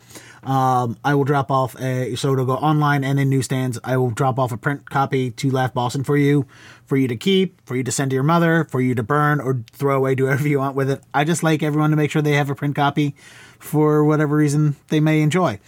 Um, 0.48 0.98
I 1.04 1.13
will 1.13 1.24
drop 1.24 1.52
off 1.52 1.80
a, 1.80 2.15
so 2.15 2.34
it'll 2.34 2.46
go 2.46 2.56
online 2.56 3.04
and 3.04 3.20
in 3.20 3.30
newsstands. 3.30 3.80
I 3.84 3.98
will 3.98 4.10
drop 4.10 4.39
off 4.39 4.52
a 4.52 4.58
print 4.58 4.89
copy 4.89 5.32
to 5.32 5.52
Laugh 5.52 5.74
Boston 5.74 6.04
for 6.04 6.17
you, 6.17 6.48
for 6.86 6.98
you 6.98 7.08
to 7.08 7.15
keep, 7.15 7.62
for 7.65 7.76
you 7.76 7.84
to 7.84 7.91
send 7.91 8.12
to 8.12 8.15
your 8.15 8.24
mother, 8.24 8.63
for 8.65 8.82
you 8.82 8.96
to 8.96 9.04
burn 9.04 9.39
or 9.39 9.63
throw 9.72 9.98
away, 9.98 10.15
do 10.15 10.24
whatever 10.26 10.48
you 10.48 10.60
want 10.60 10.76
with 10.76 10.89
it. 10.89 11.04
I 11.13 11.24
just 11.24 11.44
like 11.44 11.62
everyone 11.62 11.91
to 11.91 11.96
make 11.96 12.10
sure 12.10 12.22
they 12.22 12.34
have 12.34 12.50
a 12.50 12.56
print 12.56 12.76
copy 12.76 13.15
for 13.60 14.04
whatever 14.04 14.36
reason 14.36 14.76
they 14.88 15.00
may 15.00 15.22
enjoy. 15.22 15.60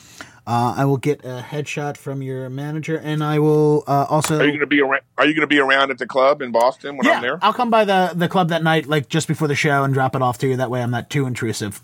Uh, 0.46 0.74
I 0.78 0.86
will 0.86 0.98
get 0.98 1.24
a 1.24 1.42
headshot 1.48 1.96
from 1.96 2.22
your 2.22 2.50
manager, 2.50 2.98
and 2.98 3.24
I 3.24 3.40
will 3.40 3.84
uh, 3.88 4.06
also. 4.10 4.40
Are 4.40 4.44
you 4.44 4.52
going 4.52 4.60
to 4.60 4.68
be 4.68 4.82
around? 4.82 5.02
Are 5.18 5.26
you 5.26 5.34
going 5.34 5.48
to 5.48 5.48
be 5.48 5.60
around 5.60 5.90
at 5.90 6.00
the 6.00 6.08
club 6.08 6.42
in 6.42 6.52
Boston 6.52 6.98
when 6.98 7.08
yeah, 7.08 7.14
I'm 7.14 7.22
there? 7.22 7.40
I'll 7.42 7.54
come 7.54 7.70
by 7.70 7.86
the 7.86 8.12
the 8.14 8.28
club 8.28 8.50
that 8.50 8.62
night, 8.62 8.86
like 8.86 9.08
just 9.08 9.30
before 9.30 9.48
the 9.48 9.56
show, 9.56 9.84
and 9.84 9.94
drop 9.94 10.16
it 10.16 10.22
off 10.22 10.40
to 10.40 10.48
you. 10.48 10.58
That 10.58 10.70
way, 10.70 10.84
I'm 10.84 10.92
not 10.92 11.10
too 11.10 11.26
intrusive. 11.28 11.82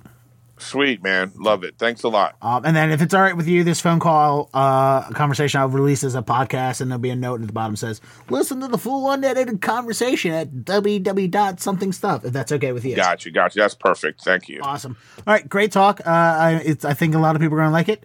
Sweet 0.57 1.01
man, 1.01 1.31
love 1.37 1.63
it. 1.63 1.75
Thanks 1.77 2.03
a 2.03 2.09
lot. 2.09 2.35
Um, 2.41 2.65
and 2.65 2.75
then 2.75 2.91
if 2.91 3.01
it's 3.01 3.13
all 3.13 3.21
right 3.21 3.35
with 3.35 3.47
you, 3.47 3.63
this 3.63 3.79
phone 3.79 4.01
call 4.01 4.49
uh, 4.53 5.09
conversation 5.11 5.61
I'll 5.61 5.69
release 5.69 6.03
as 6.03 6.15
a 6.15 6.21
podcast, 6.21 6.81
and 6.81 6.91
there'll 6.91 6.99
be 6.99 7.11
a 7.11 7.15
note 7.15 7.39
at 7.39 7.47
the 7.47 7.53
bottom 7.53 7.73
that 7.73 7.77
says, 7.77 8.01
"Listen 8.29 8.59
to 8.59 8.67
the 8.67 8.77
full 8.77 9.09
unedited 9.09 9.61
conversation 9.61 10.33
at 10.33 10.51
www 10.51 11.31
dot 11.31 11.61
something 11.61 11.93
stuff." 11.93 12.25
If 12.25 12.33
that's 12.33 12.51
okay 12.51 12.73
with 12.73 12.83
you. 12.83 12.97
Got 12.97 13.25
you, 13.25 13.31
got 13.31 13.55
you. 13.55 13.61
That's 13.61 13.75
perfect. 13.75 14.21
Thank 14.21 14.49
you. 14.49 14.59
Awesome. 14.61 14.97
All 15.19 15.33
right, 15.33 15.47
great 15.47 15.71
talk. 15.71 16.01
Uh, 16.01 16.09
I, 16.09 16.61
it's, 16.65 16.83
I 16.83 16.93
think 16.93 17.15
a 17.15 17.19
lot 17.19 17.37
of 17.37 17.41
people 17.41 17.55
are 17.55 17.61
going 17.61 17.69
to 17.69 17.73
like 17.73 17.87
it. 17.87 18.03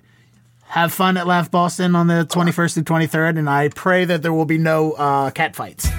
Have 0.66 0.92
fun 0.92 1.16
at 1.16 1.26
Laugh 1.26 1.50
Boston 1.50 1.94
on 1.94 2.08
the 2.08 2.26
21st 2.28 2.74
through 2.74 2.82
23rd, 2.84 3.38
and 3.38 3.48
I 3.48 3.68
pray 3.68 4.04
that 4.04 4.22
there 4.22 4.32
will 4.32 4.44
be 4.44 4.58
no 4.58 4.92
uh, 4.92 5.30
cat 5.30 5.54
fights. 5.54 5.88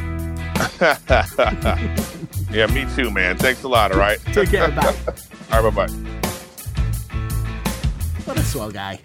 Yeah, 2.56 2.68
me 2.68 2.86
too, 2.96 3.12
man. 3.12 3.38
Thanks 3.38 3.64
a 3.64 3.68
lot. 3.68 3.92
All 3.92 3.98
right. 4.00 4.18
Take 4.34 4.50
care. 4.52 4.70
Bye. 4.72 4.96
All 5.52 5.62
right. 5.62 5.76
Bye 5.76 5.88
bye. 5.88 5.94
What 8.24 8.38
a 8.38 8.44
swell 8.44 8.72
guy. 8.72 9.02